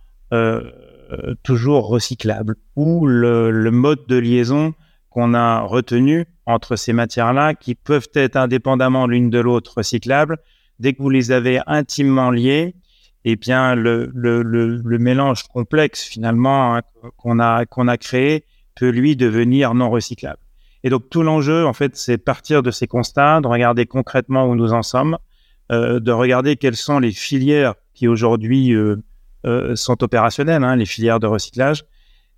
[1.43, 4.75] toujours recyclable ou le, mode de liaison
[5.11, 10.39] qu'on a retenu entre ces matières-là qui peuvent être indépendamment l'une de l'autre recyclables.
[10.79, 12.75] Dès que vous les avez intimement liées,
[13.25, 14.11] eh bien, le,
[14.99, 16.81] mélange complexe finalement hein,
[17.17, 20.41] qu'on a, a créé peut lui devenir non recyclable.
[20.85, 24.57] Et donc tout l'enjeu, en fait, c'est partir de ces constats, de regarder concrètement où
[24.57, 25.19] nous en sommes,
[25.71, 29.03] euh, de regarder quelles sont les filières qui aujourd'hui euh, euh,
[29.75, 31.85] sont opérationnelles, hein, les filières de recyclage,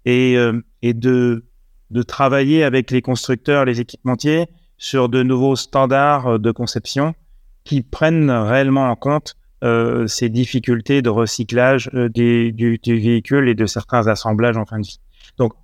[0.04, 1.44] et, euh, et de
[1.90, 4.48] de travailler avec les constructeurs, les équipementiers
[4.78, 7.14] sur de nouveaux standards de conception
[7.62, 13.48] qui prennent réellement en compte euh, ces difficultés de recyclage euh, des, du, du, véhicule
[13.48, 15.00] et de certains assemblages en fin de vie.
[15.38, 15.54] Donc,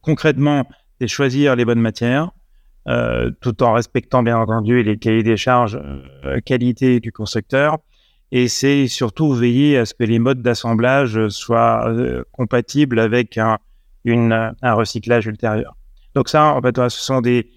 [0.00, 0.66] concrètement,
[1.00, 2.30] c'est choisir les bonnes matières,
[2.88, 5.78] euh, tout en respectant bien entendu les cahiers des charges
[6.24, 7.78] euh, qualité du constructeur.
[8.32, 13.58] Et c'est surtout veiller à ce que les modes d'assemblage soient euh, compatibles avec un,
[14.62, 15.76] recyclage ultérieur.
[16.14, 17.50] Donc ça, en fait, ce sont des,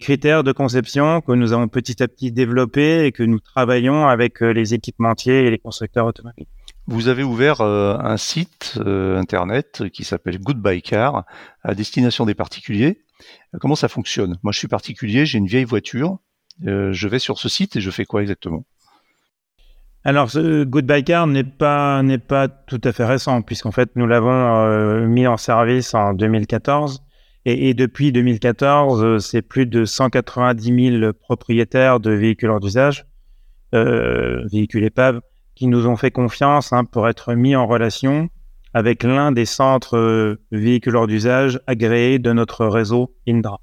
[0.00, 4.42] critères de conception que nous avons petit à petit développés et que nous travaillons avec
[4.42, 6.46] euh, les équipementiers et les constructeurs automobiles.
[6.88, 11.24] Vous avez ouvert euh, un site internet qui s'appelle Goodbye Car
[11.62, 13.02] à destination des particuliers.
[13.60, 14.38] Comment ça fonctionne?
[14.42, 16.18] Moi, je suis particulier, j'ai une vieille voiture.
[16.62, 18.64] je vais sur ce site et je fais quoi exactement?
[20.08, 24.06] Alors, ce Goodbye Car n'est pas n'est pas tout à fait récent puisqu'en fait nous
[24.06, 27.02] l'avons mis en service en 2014
[27.46, 33.06] et, et depuis 2014, c'est plus de 190 000 propriétaires de véhicules hors d'usage,
[33.72, 35.20] euh, véhicules épaves,
[35.54, 38.28] qui nous ont fait confiance hein, pour être mis en relation
[38.74, 43.60] avec l'un des centres euh, véhicules hors d'usage agréés de notre réseau Indra.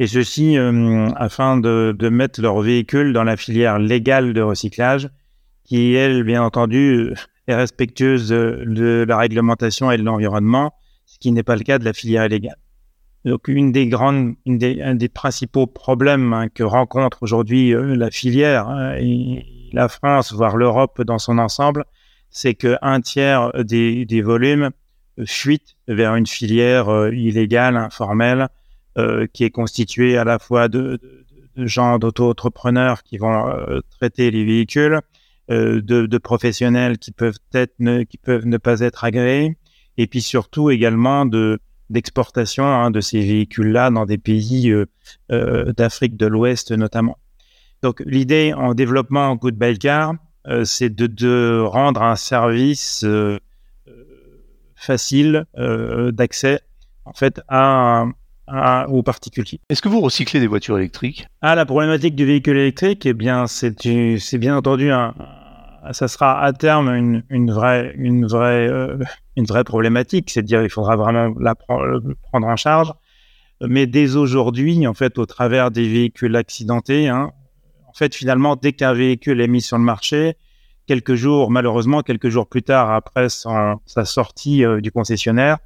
[0.00, 5.08] Et ceci euh, afin de, de, mettre leurs véhicules dans la filière légale de recyclage,
[5.70, 7.14] qui, elle, bien entendu,
[7.46, 10.72] est respectueuse de, la réglementation et de l'environnement,
[11.06, 12.56] ce qui n'est pas le cas de la filière illégale.
[13.24, 17.94] Donc, une des grandes, une des, un des principaux problèmes hein, que rencontre aujourd'hui euh,
[17.94, 21.84] la filière hein, et la France, voire l'Europe dans son ensemble,
[22.30, 24.70] c'est que un tiers des, volumes
[25.24, 28.48] fuitent vers une filière euh, illégale, informelle,
[28.98, 30.98] euh, qui est constituée à la fois de,
[31.56, 33.52] gens d'auto-entrepreneurs qui vont
[33.90, 35.00] traiter les véhicules,
[35.50, 39.56] de, de, professionnels qui peuvent être ne, qui peuvent ne pas être agréés,
[39.96, 41.58] et puis surtout également de
[41.90, 44.86] d'exportation hein, de ces véhicules-là dans des pays euh,
[45.32, 47.18] euh, d'Afrique de l'Ouest notamment.
[47.82, 49.38] Donc l'idée en développement en
[50.46, 53.38] euh, c'est de, de, rendre un service euh,
[54.74, 56.60] facile euh, d'accès
[57.04, 58.06] en fait à,
[58.46, 59.60] à, aux particuliers.
[59.68, 61.26] Est-ce que vous recyclez des voitures électriques?
[61.42, 63.74] Ah la problématique du véhicule électrique, eh bien c'est
[64.18, 65.14] c'est bien entendu un,
[65.92, 68.98] ça sera à terme une, vraie, une vraie, euh,
[69.36, 70.30] une vraie problématique.
[70.30, 72.92] C'est-à-dire, il faudra vraiment la prendre en charge.
[73.62, 77.32] Mais dès aujourd'hui, en fait, au travers des véhicules accidentés, hein,
[77.86, 80.36] en fait, finalement, dès qu'un véhicule est mis sur le marché,
[80.86, 85.58] quelques jours, malheureusement, quelques jours plus tard, après sa sortie euh, du concessionnaire,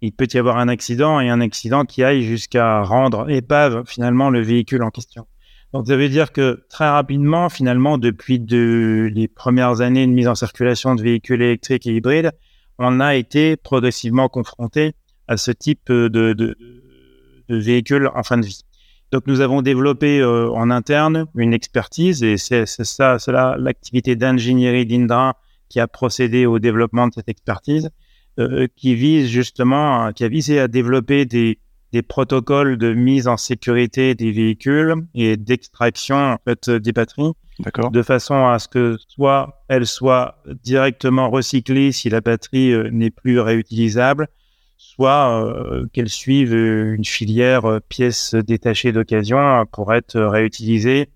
[0.00, 4.30] il peut y avoir un accident et un accident qui aille jusqu'à rendre épave finalement
[4.30, 5.26] le véhicule en question.
[5.72, 10.26] Donc, ça veut dire que très rapidement, finalement, depuis de, les premières années de mise
[10.26, 12.32] en circulation de véhicules électriques et hybrides,
[12.78, 14.94] on a été progressivement confronté
[15.28, 18.62] à ce type de, de, de véhicules en fin de vie.
[19.12, 24.14] Donc, nous avons développé euh, en interne une expertise et c'est ça, c'est là l'activité
[24.14, 25.36] d'ingénierie d'Indra
[25.68, 27.90] qui a procédé au développement de cette expertise,
[28.38, 31.58] euh, qui vise justement, qui a visé à développer des,
[31.92, 37.32] des protocoles de mise en sécurité des véhicules et d'extraction en fait des batteries,
[37.92, 43.10] de façon à ce que soit elles soient directement recyclées si la batterie euh, n'est
[43.10, 44.28] plus réutilisable,
[44.76, 51.10] soit euh, qu'elles suivent une filière euh, pièces détachées d'occasion pour être réutilisées.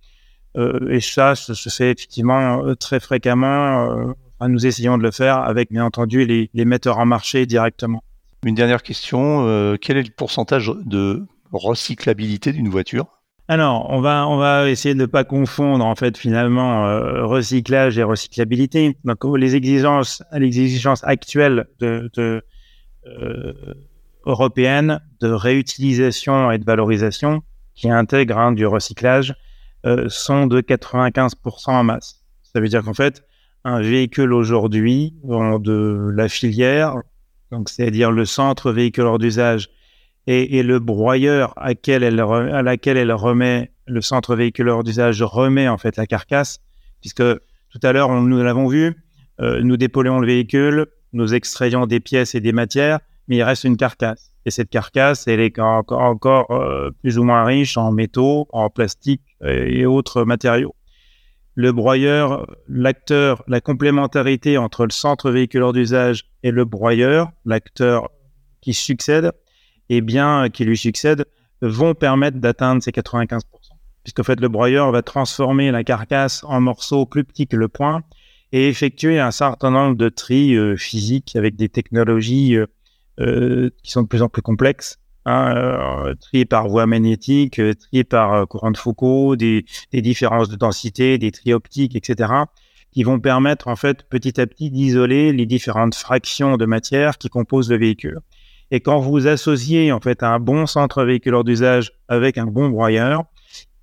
[0.56, 4.14] Euh, et ça, ça se fait effectivement euh, très fréquemment.
[4.46, 8.04] nous essayons de le faire avec bien entendu les, les metteurs en marché directement.
[8.44, 13.06] Une dernière question, euh, quel est le pourcentage de recyclabilité d'une voiture?
[13.48, 18.98] Alors, on va, essayer de ne pas confondre en fait finalement euh, recyclage et recyclabilité.
[19.04, 22.42] Donc, les exigences, les exigences actuelles de, de
[23.06, 23.52] euh,
[24.26, 27.42] européennes de réutilisation et de valorisation
[27.74, 29.34] qui intègrent hein, du recyclage
[30.08, 32.22] sont de 95% en masse.
[32.42, 33.22] Ça veut dire qu'en fait,
[33.64, 37.02] un véhicule aujourd'hui de la filière
[37.54, 39.70] donc c'est-à-dire le centre véhicule hors d'usage
[40.26, 45.76] et, le broyeur à, elle, laquelle elle remet le centre véhicule hors d'usage remet en
[45.76, 46.60] fait la carcasse,
[47.00, 48.96] puisque tout à l'heure nous l'avons vu,
[49.40, 53.64] euh, nous dépolions le véhicule, nous extrayons des pièces et des matières, mais il reste
[53.64, 54.30] une carcasse.
[54.46, 59.22] Et cette carcasse, elle est encore, euh, plus ou moins riche en métaux, en plastique
[59.42, 60.74] et autres matériaux
[61.54, 68.10] le broyeur, l'acteur, la complémentarité entre le centre véhicule d'usage et le broyeur, l'acteur
[68.60, 69.32] qui succède,
[69.88, 71.26] et eh bien, qui lui succède,
[71.60, 73.42] vont permettre d'atteindre ces 95%.
[74.02, 78.02] Puisqu'en fait, le broyeur va transformer la carcasse en morceaux plus petits que le point
[78.52, 82.66] et effectuer un certain nombre de tri euh, physiques avec des technologies euh,
[83.20, 87.74] euh, qui sont de plus en plus complexes hein, euh, triés par voie magnétique, euh,
[87.74, 92.32] triés par euh, courant de Foucault, des, des, différences de densité, des tri optiques, etc.,
[92.92, 97.28] qui vont permettre en fait petit à petit d'isoler les différentes fractions de matière qui
[97.28, 98.20] composent le véhicule.
[98.70, 103.24] Et quand vous associez en fait un bon centre véhiculaire d'usage avec un bon broyeur,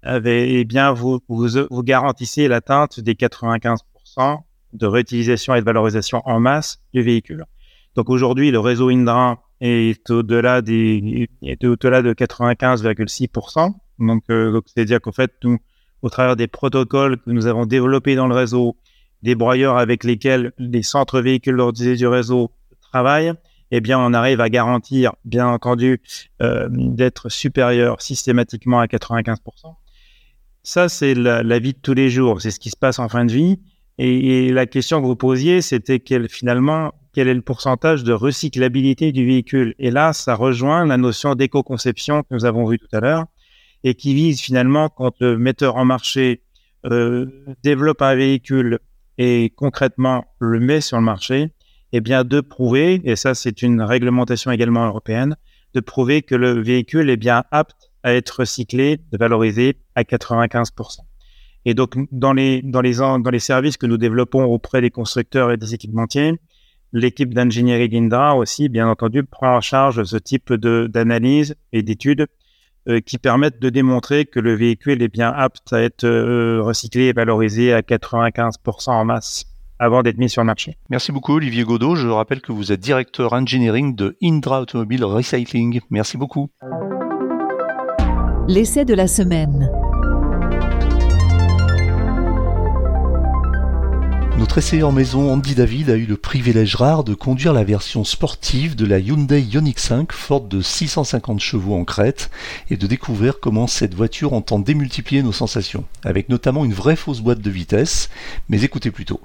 [0.05, 3.77] eh bien vous, vous, vous garantissez l'atteinte des 95%
[4.73, 7.45] de réutilisation et de valorisation en masse du véhicule.
[7.95, 13.73] Donc aujourd'hui, le réseau Indra est au-delà des est au-delà de 95,6%.
[14.29, 15.59] Euh, donc c'est-à-dire qu'en fait, nous,
[16.01, 18.75] au travers des protocoles que nous avons développés dans le réseau,
[19.21, 22.51] des broyeurs avec lesquels les centres véhicules du réseau
[22.91, 23.33] travaillent,
[23.71, 26.01] eh bien, on arrive à garantir, bien entendu,
[26.41, 29.37] euh, d'être supérieur systématiquement à 95%.
[30.63, 32.41] Ça, c'est la, vie de tous les jours.
[32.41, 33.59] C'est ce qui se passe en fin de vie.
[34.03, 39.11] Et, la question que vous posiez, c'était quel, finalement, quel est le pourcentage de recyclabilité
[39.11, 39.75] du véhicule?
[39.77, 43.25] Et là, ça rejoint la notion d'éco-conception que nous avons vue tout à l'heure
[43.83, 46.41] et qui vise finalement, quand le metteur en marché
[46.87, 47.27] euh,
[47.61, 48.79] développe un véhicule
[49.19, 51.51] et concrètement le met sur le marché,
[51.93, 55.35] eh bien de prouver, et ça c'est une réglementation également européenne,
[55.75, 61.01] de prouver que le véhicule est bien apte à être recyclé, de valoriser à 95%.
[61.65, 65.51] Et donc dans les, dans les, dans les services que nous développons auprès des constructeurs
[65.51, 66.39] et des équipementiers,
[66.93, 72.27] l'équipe d'ingénierie d'Indra aussi, bien entendu, prend en charge ce type d'analyse et d'études
[72.87, 77.05] euh, qui permettent de démontrer que le véhicule est bien apte à être euh, recyclé
[77.05, 79.45] et valorisé à 95% en masse
[79.77, 80.77] avant d'être mis sur le marché.
[80.89, 81.95] Merci beaucoup Olivier Godot.
[81.95, 85.81] Je rappelle que vous êtes directeur engineering de Indra Automobile Recycling.
[85.89, 86.49] Merci beaucoup.
[88.47, 89.69] L'essai de la semaine.
[94.41, 98.75] Notre essayeur maison Andy David a eu le privilège rare de conduire la version sportive
[98.75, 102.31] de la Hyundai Ioniq 5 forte de 650 chevaux en crête
[102.71, 107.21] et de découvrir comment cette voiture entend démultiplier nos sensations, avec notamment une vraie fausse
[107.21, 108.09] boîte de vitesse,
[108.49, 109.21] mais écoutez plutôt.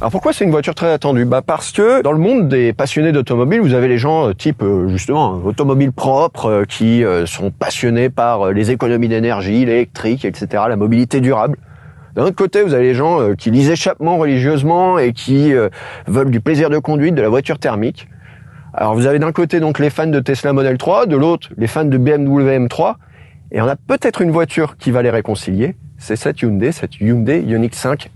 [0.00, 1.24] Alors pourquoi c'est une voiture très attendue?
[1.24, 4.62] Bah parce que dans le monde des passionnés d'automobile, vous avez les gens euh, type
[4.62, 10.76] euh, justement automobile propre euh, qui sont passionnés par les économies d'énergie, l'électrique, etc., la
[10.76, 11.58] mobilité durable.
[12.14, 15.68] D'un autre côté, vous avez les gens euh, qui lisent échappement religieusement et qui euh,
[16.06, 18.08] veulent du plaisir de conduite, de la voiture thermique.
[18.72, 21.66] Alors vous avez d'un côté donc les fans de Tesla Model 3, de l'autre les
[21.66, 22.94] fans de BMW M3,
[23.52, 27.40] et on a peut-être une voiture qui va les réconcilier, c'est cette Hyundai, cette Hyundai
[27.40, 28.10] Ioniq 5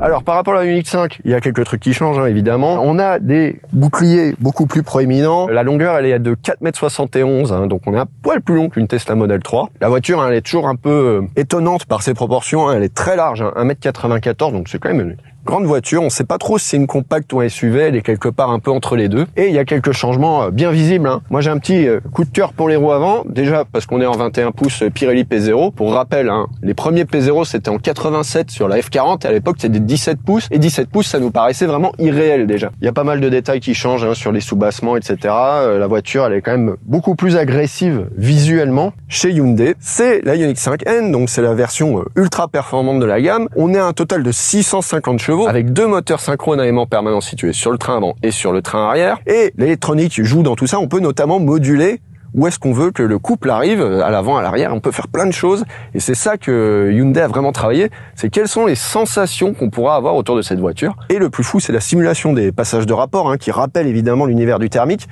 [0.00, 2.26] alors par rapport à la Unix 5, il y a quelques trucs qui changent hein,
[2.26, 2.80] évidemment.
[2.82, 5.48] On a des boucliers beaucoup plus proéminents.
[5.48, 8.68] La longueur elle est de 4,71 m, hein, donc on est un poil plus long
[8.68, 9.70] qu'une Tesla Model 3.
[9.80, 12.68] La voiture elle est toujours un peu euh, étonnante par ses proportions.
[12.68, 12.74] Hein.
[12.76, 15.16] Elle est très large, 1m94, donc c'est quand même
[15.48, 16.02] grande voiture.
[16.02, 17.80] On sait pas trop si c'est une compacte ou un SUV.
[17.80, 19.26] Elle est quelque part un peu entre les deux.
[19.36, 21.08] Et il y a quelques changements euh, bien visibles.
[21.08, 21.22] Hein.
[21.30, 23.24] Moi, j'ai un petit euh, coup de cœur pour les roues avant.
[23.26, 25.72] Déjà parce qu'on est en 21 pouces Pirelli P0.
[25.72, 29.24] Pour rappel, hein, les premiers P0 c'était en 87 sur la F40.
[29.24, 30.48] Et à l'époque, c'était des 17 pouces.
[30.50, 32.70] Et 17 pouces, ça nous paraissait vraiment irréel déjà.
[32.80, 35.16] Il y a pas mal de détails qui changent hein, sur les sous-bassements, etc.
[35.24, 39.74] la voiture, elle est quand même beaucoup plus agressive visuellement chez Hyundai.
[39.80, 43.48] C'est la Ioniq 5N, donc c'est la version ultra performante de la gamme.
[43.56, 47.20] On est à un total de 650 chevaux avec deux moteurs synchrones à aimant permanent
[47.20, 49.18] situés sur le train avant et sur le train arrière.
[49.26, 50.78] Et l'électronique joue dans tout ça.
[50.78, 52.00] On peut notamment moduler
[52.34, 55.08] où est-ce qu'on veut que le couple arrive, à l'avant, à l'arrière, on peut faire
[55.08, 55.64] plein de choses.
[55.94, 59.96] Et c'est ça que Hyundai a vraiment travaillé, c'est quelles sont les sensations qu'on pourra
[59.96, 60.96] avoir autour de cette voiture.
[61.08, 64.26] Et le plus fou, c'est la simulation des passages de rapport, hein, qui rappelle évidemment
[64.26, 65.08] l'univers du thermique.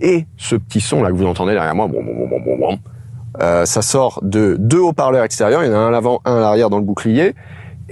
[0.00, 2.78] Et ce petit son là que vous entendez derrière moi, bon, bon, bon, bon,
[3.40, 6.36] euh, ça sort de deux haut-parleurs extérieurs, il y en a un à l'avant, un
[6.36, 7.34] à l'arrière dans le bouclier.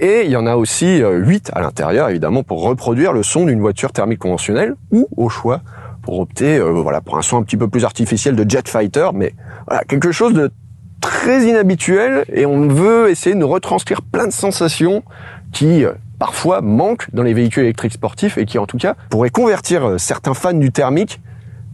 [0.01, 3.45] Et il y en a aussi 8 euh, à l'intérieur, évidemment, pour reproduire le son
[3.45, 5.61] d'une voiture thermique conventionnelle ou au choix
[6.13, 9.33] opter euh, voilà, pour un son un petit peu plus artificiel de jet fighter, mais
[9.67, 10.51] voilà, quelque chose de
[11.01, 15.03] très inhabituel et on veut essayer de retranscrire plein de sensations
[15.51, 19.29] qui euh, parfois manquent dans les véhicules électriques sportifs et qui en tout cas pourraient
[19.29, 21.21] convertir certains fans du thermique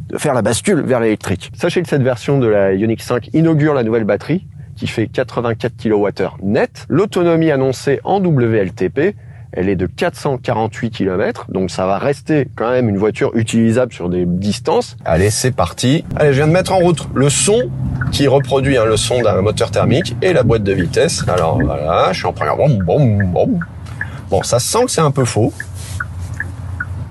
[0.10, 1.52] de faire la bascule vers l'électrique.
[1.56, 5.74] Sachez que cette version de la Ioniq 5 inaugure la nouvelle batterie qui fait 84
[5.82, 6.86] kWh net.
[6.90, 9.16] L'autonomie annoncée en WLTP,
[9.56, 14.10] elle est de 448 km, donc ça va rester quand même une voiture utilisable sur
[14.10, 14.98] des distances.
[15.06, 16.04] Allez, c'est parti.
[16.16, 17.70] Allez, je viens de mettre en route le son
[18.12, 21.24] qui reproduit hein, le son d'un moteur thermique et la boîte de vitesse.
[21.28, 22.56] Alors voilà, je suis en première.
[22.58, 25.54] Bon, ça sent que c'est un peu faux.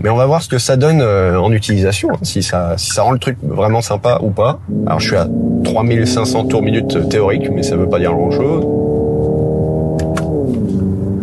[0.01, 3.13] Mais on va voir ce que ça donne euh, en utilisation, hein, si ça rend
[3.13, 4.61] le truc vraiment sympa ou pas.
[4.87, 5.27] Alors je suis à
[5.65, 8.84] 3500 tours minutes théorique, mais ça veut pas dire grand chose.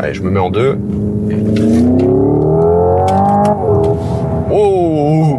[0.04, 0.80] Allez, je me mets en deux.
[4.50, 5.38] Oh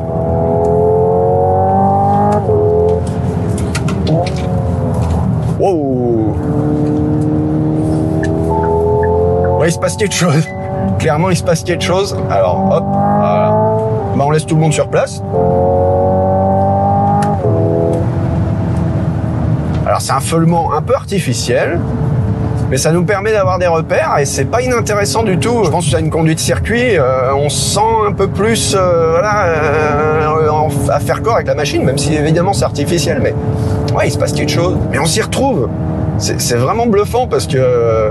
[5.58, 6.36] Wow
[9.58, 10.46] Ouais, il se passe quelque chose.
[11.00, 12.16] Clairement, il se passe quelque chose.
[12.30, 13.50] Alors, hop, voilà.
[14.14, 15.24] Bah, on laisse tout le monde sur place.
[19.86, 21.80] Alors, c'est un feulement un peu artificiel,
[22.72, 25.62] mais ça nous permet d'avoir des repères et c'est pas inintéressant du tout.
[25.62, 29.10] Je pense que ça une conduite circuit, euh, on se sent un peu plus euh,
[29.10, 33.34] voilà, euh, à faire corps avec la machine, même si évidemment c'est artificiel, mais
[33.94, 34.78] ouais, il se passe quelque chose.
[34.90, 35.68] Mais on s'y retrouve.
[36.16, 38.10] C'est c'est vraiment bluffant parce que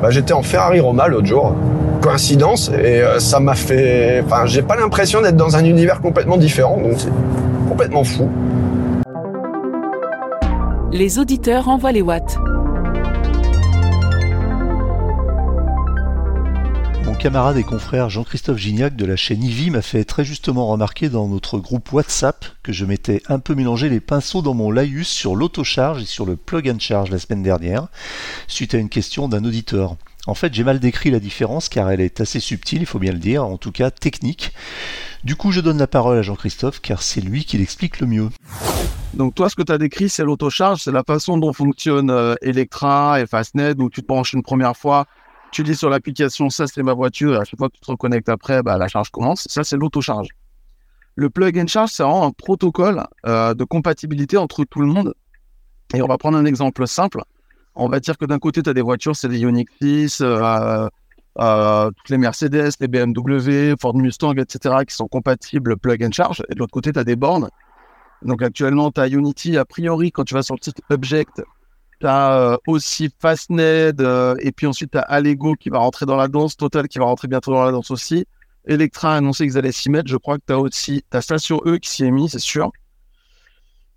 [0.00, 1.54] bah, j'étais en Ferrari Roma l'autre jour.
[2.00, 4.22] Coïncidence et euh, ça m'a fait.
[4.24, 7.12] Enfin, j'ai pas l'impression d'être dans un univers complètement différent, donc c'est
[7.68, 8.30] complètement fou.
[10.92, 12.38] Les auditeurs envoient les watts.
[17.18, 21.28] Camarade et confrère Jean-Christophe Gignac de la chaîne Ivy m'a fait très justement remarquer dans
[21.28, 25.34] notre groupe WhatsApp que je m'étais un peu mélangé les pinceaux dans mon laïus sur
[25.34, 27.88] l'autocharge et sur le plug and charge la semaine dernière,
[28.48, 29.96] suite à une question d'un auditeur.
[30.26, 33.12] En fait, j'ai mal décrit la différence car elle est assez subtile, il faut bien
[33.12, 34.52] le dire, en tout cas technique.
[35.24, 38.28] Du coup, je donne la parole à Jean-Christophe car c'est lui qui l'explique le mieux.
[39.14, 42.34] Donc toi, ce que tu as décrit, c'est l'autocharge, c'est la façon dont fonctionne euh,
[42.42, 45.06] Electra et Fastnet, où tu te branches une première fois,
[45.56, 48.28] tu dis sur l'application ça c'est ma voiture, à chaque fois que tu te reconnectes
[48.28, 49.46] après, bah, la charge commence.
[49.48, 50.28] Ça c'est l'autocharge.
[51.14, 55.14] Le plug and charge, c'est vraiment un protocole euh, de compatibilité entre tout le monde.
[55.94, 57.22] Et on va prendre un exemple simple.
[57.74, 60.88] On va dire que d'un côté, tu as des voitures, c'est les Ioniq 6, euh,
[61.38, 66.42] euh, toutes les Mercedes, les BMW, Ford Mustang, etc., qui sont compatibles plug and charge.
[66.50, 67.48] Et de l'autre côté, tu as des bornes
[68.22, 69.56] donc actuellement, tu as Unity.
[69.56, 71.42] A priori, quand tu vas sur le site Object,
[72.00, 74.00] tu as aussi Fastned.
[74.00, 76.56] euh, et puis ensuite, tu as Allego qui va rentrer dans la danse.
[76.56, 78.26] Total qui va rentrer bientôt dans la danse aussi.
[78.66, 80.08] Electra a annoncé qu'ils allaient s'y mettre.
[80.08, 82.70] Je crois que tu as aussi ta Station E qui s'y est mis, c'est sûr.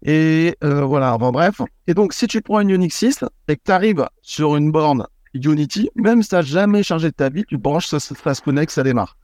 [0.03, 1.61] Et euh, voilà, bon, bref.
[1.87, 5.05] Et donc, si tu prends une Unix 6 et que tu arrives sur une borne
[5.33, 8.43] Unity, même si tu n'as jamais chargé de ta vie, tu branches, ça se Fast
[8.43, 9.17] Connect, ça démarre.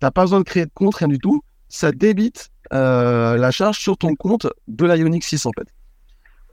[0.00, 1.42] Tu n'as pas besoin de créer de compte, rien du tout.
[1.68, 5.68] Ça débite euh, la charge sur ton compte de la Unix 6 en fait.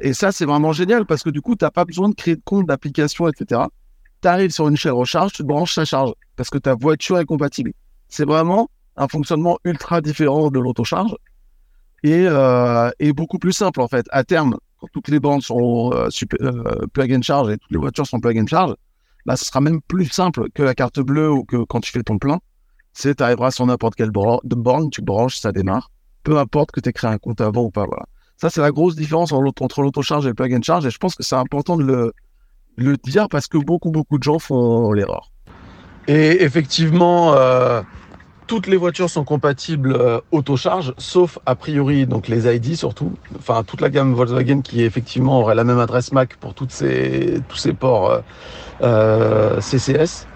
[0.05, 2.35] Et ça, c'est vraiment génial parce que du coup, tu n'as pas besoin de créer
[2.35, 3.61] de compte d'application, etc.
[4.21, 7.19] Tu arrives sur une chaîne recharge, tu te branches sa charge parce que ta voiture
[7.19, 7.71] est compatible.
[8.09, 11.15] C'est vraiment un fonctionnement ultra différent de l'autocharge
[12.03, 14.05] et, euh, et beaucoup plus simple en fait.
[14.11, 16.09] À terme, quand toutes les bandes sont euh,
[16.41, 18.75] euh, plug and charge et toutes les voitures sont plug and charge,
[19.25, 22.03] bah, ce sera même plus simple que la carte bleue ou que quand tu fais
[22.03, 22.39] ton plein.
[22.91, 25.89] C'est, tu arriveras sur n'importe quelle borne, tu branches, ça démarre
[26.23, 27.85] peu importe que tu aies créé un compte avant ou pas.
[27.85, 28.05] Voilà.
[28.37, 30.85] Ça, c'est la grosse différence entre l'autocharge et le plug and charge.
[30.85, 32.11] Et je pense que c'est important de
[32.77, 35.31] le, dire parce que beaucoup, beaucoup de gens font l'erreur.
[36.07, 37.81] Et effectivement, euh,
[38.47, 43.13] toutes les voitures sont compatibles euh, autocharge, sauf a priori donc les ID surtout.
[43.37, 47.41] Enfin, toute la gamme Volkswagen qui effectivement aurait la même adresse MAC pour toutes ces,
[47.47, 48.19] tous ces ports euh,
[48.81, 50.27] euh, CCS.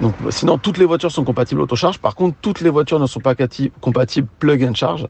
[0.00, 1.98] Donc, sinon, toutes les voitures sont compatibles autocharge.
[1.98, 3.34] Par contre, toutes les voitures ne sont pas
[3.80, 5.08] compatibles plug and charge.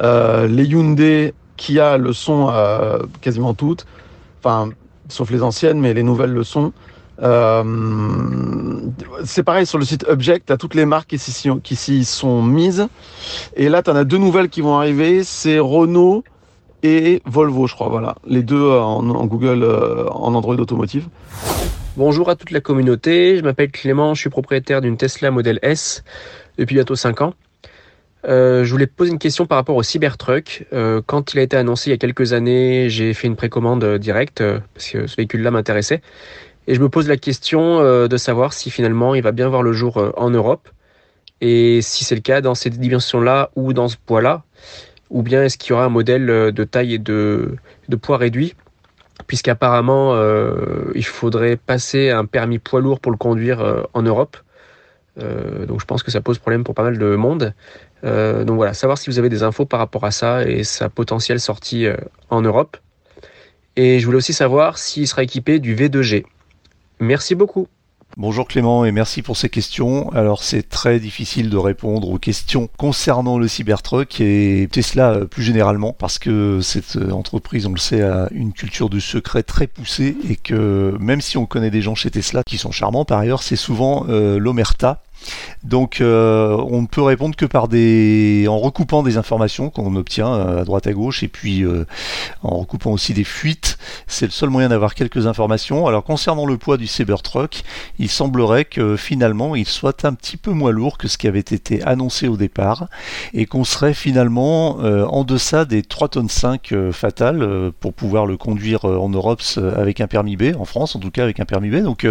[0.00, 3.86] Les Hyundai, Kia le sont euh, quasiment toutes.
[4.40, 4.70] Enfin,
[5.08, 6.72] sauf les anciennes, mais les nouvelles le sont.
[7.22, 7.62] Euh,
[9.24, 12.88] c'est pareil sur le site Object, tu as toutes les marques qui s'y sont mises.
[13.56, 15.24] Et là, tu en as deux nouvelles qui vont arriver.
[15.24, 16.24] C'est Renault
[16.82, 17.88] et Volvo, je crois.
[17.88, 21.08] Voilà, les deux euh, en, en Google, euh, en Android Automotive.
[21.96, 26.04] Bonjour à toute la communauté, je m'appelle Clément, je suis propriétaire d'une Tesla Model S
[26.58, 27.32] depuis bientôt 5 ans.
[28.24, 30.66] Euh, je voulais poser une question par rapport au Cybertruck.
[30.72, 33.84] Euh, quand il a été annoncé il y a quelques années, j'ai fait une précommande
[33.84, 34.42] euh, directe
[34.74, 36.02] parce que ce véhicule-là m'intéressait.
[36.66, 39.72] Et je me pose la question de savoir si finalement il va bien voir le
[39.72, 40.68] jour en Europe
[41.40, 44.42] et si c'est le cas dans cette dimension-là ou dans ce poids-là,
[45.08, 47.54] ou bien est-ce qu'il y aura un modèle de taille et de,
[47.88, 48.56] de poids réduit
[49.28, 50.16] puisqu'apparemment
[50.92, 54.36] il faudrait passer un permis poids lourd pour le conduire en Europe.
[55.16, 57.54] Donc je pense que ça pose problème pour pas mal de monde.
[58.04, 60.88] Euh, donc voilà, savoir si vous avez des infos par rapport à ça et sa
[60.88, 61.96] potentielle sortie euh,
[62.30, 62.76] en Europe.
[63.76, 66.24] Et je voulais aussi savoir s'il sera équipé du V2G.
[67.00, 67.68] Merci beaucoup.
[68.16, 70.10] Bonjour Clément et merci pour ces questions.
[70.12, 75.42] Alors c'est très difficile de répondre aux questions concernant le Cybertruck et Tesla euh, plus
[75.42, 80.16] généralement parce que cette entreprise, on le sait, a une culture de secret très poussée
[80.30, 83.42] et que même si on connaît des gens chez Tesla qui sont charmants par ailleurs,
[83.42, 85.02] c'est souvent l'omerta
[85.64, 90.32] Donc euh, on ne peut répondre que par des en recoupant des informations qu'on obtient
[90.32, 91.84] euh, à droite à gauche et puis euh,
[92.42, 93.78] en recoupant aussi des fuites.
[94.06, 95.86] C'est le seul moyen d'avoir quelques informations.
[95.86, 97.62] Alors concernant le poids du Cybertruck,
[97.98, 101.40] il semblerait que finalement il soit un petit peu moins lourd que ce qui avait
[101.40, 102.86] été annoncé au départ
[103.32, 108.84] et qu'on serait finalement en deçà des 3 tonnes 5 fatales pour pouvoir le conduire
[108.84, 109.42] en Europe
[109.76, 111.82] avec un permis B, en France en tout cas avec un permis B.
[111.82, 112.06] Donc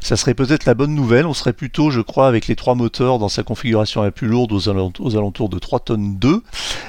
[0.00, 1.26] ça serait peut-être la bonne nouvelle.
[1.26, 4.52] On serait plutôt, je crois, avec les trois moteurs dans sa configuration la plus lourde
[4.52, 6.42] aux alentours, de 3 tonnes 2.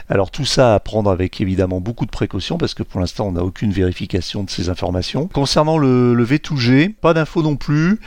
[0.08, 3.34] Alors tout ça à prendre avec évidemment beaucoup de précautions parce que pour l'instant on
[3.34, 5.28] n'a aucune vérification de ces informations.
[5.28, 8.00] Concernant le, le V2G, pas d'infos non plus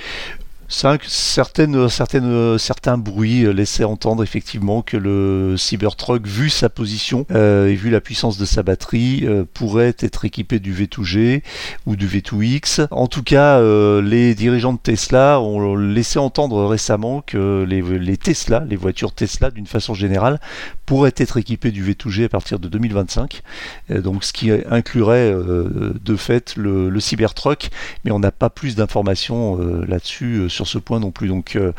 [0.69, 7.75] certaines, certaines, certains bruits laissaient entendre effectivement que le Cybertruck, vu sa position euh, et
[7.75, 11.43] vu la puissance de sa batterie, euh, pourrait être équipé du V2G
[11.87, 12.87] ou du V2X.
[12.91, 18.65] En tout cas, euh, les dirigeants de Tesla ont laissé entendre récemment que les Tesla,
[18.69, 20.41] les voitures Tesla d'une façon générale,
[20.87, 23.43] pourraient être équipées du V2G à partir de 2025.
[23.91, 27.71] donc, ce qui inclurait de fait le, Cybertruck,
[28.05, 31.29] mais on n'a pas plus d'informations là-dessus sur ce point non plus.
[31.29, 31.73] Donc euh,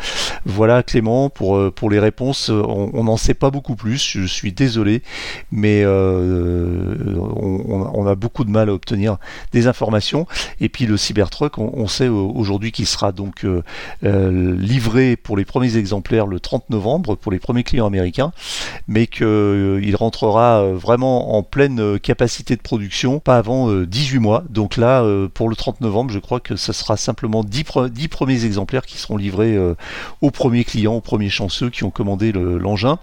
[0.45, 2.49] voilà Clément pour, euh, pour les réponses.
[2.49, 5.01] On n'en sait pas beaucoup plus, je suis désolé,
[5.51, 9.17] mais euh, on, a beaucoup de mal à obtenir
[9.51, 10.27] des informations.
[10.59, 13.45] Et puis le Cybertruck, on, sait aujourd'hui qu'il sera donc
[14.01, 18.31] livré pour les premiers exemplaires le 30 novembre pour les premiers clients américains,
[19.07, 24.43] qu'il rentrera vraiment en pleine capacité de production pas avant 18 mois.
[24.49, 28.45] Donc là, pour le 30 novembre, je crois que ce sera simplement 10, 10 premiers
[28.45, 29.75] exemplaires qui seront livrés euh,
[30.21, 32.99] aux premiers clients, aux premiers chanceux qui ont commandé l'engin,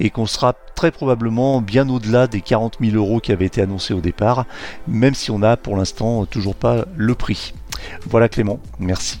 [0.00, 3.94] et qu'on sera très probablement bien au-delà des 40 000 euros qui avaient été annoncés
[3.94, 4.44] au départ,
[4.86, 7.54] même si on n'a pour l'instant toujours pas le prix.
[8.06, 9.20] Voilà Clément, merci.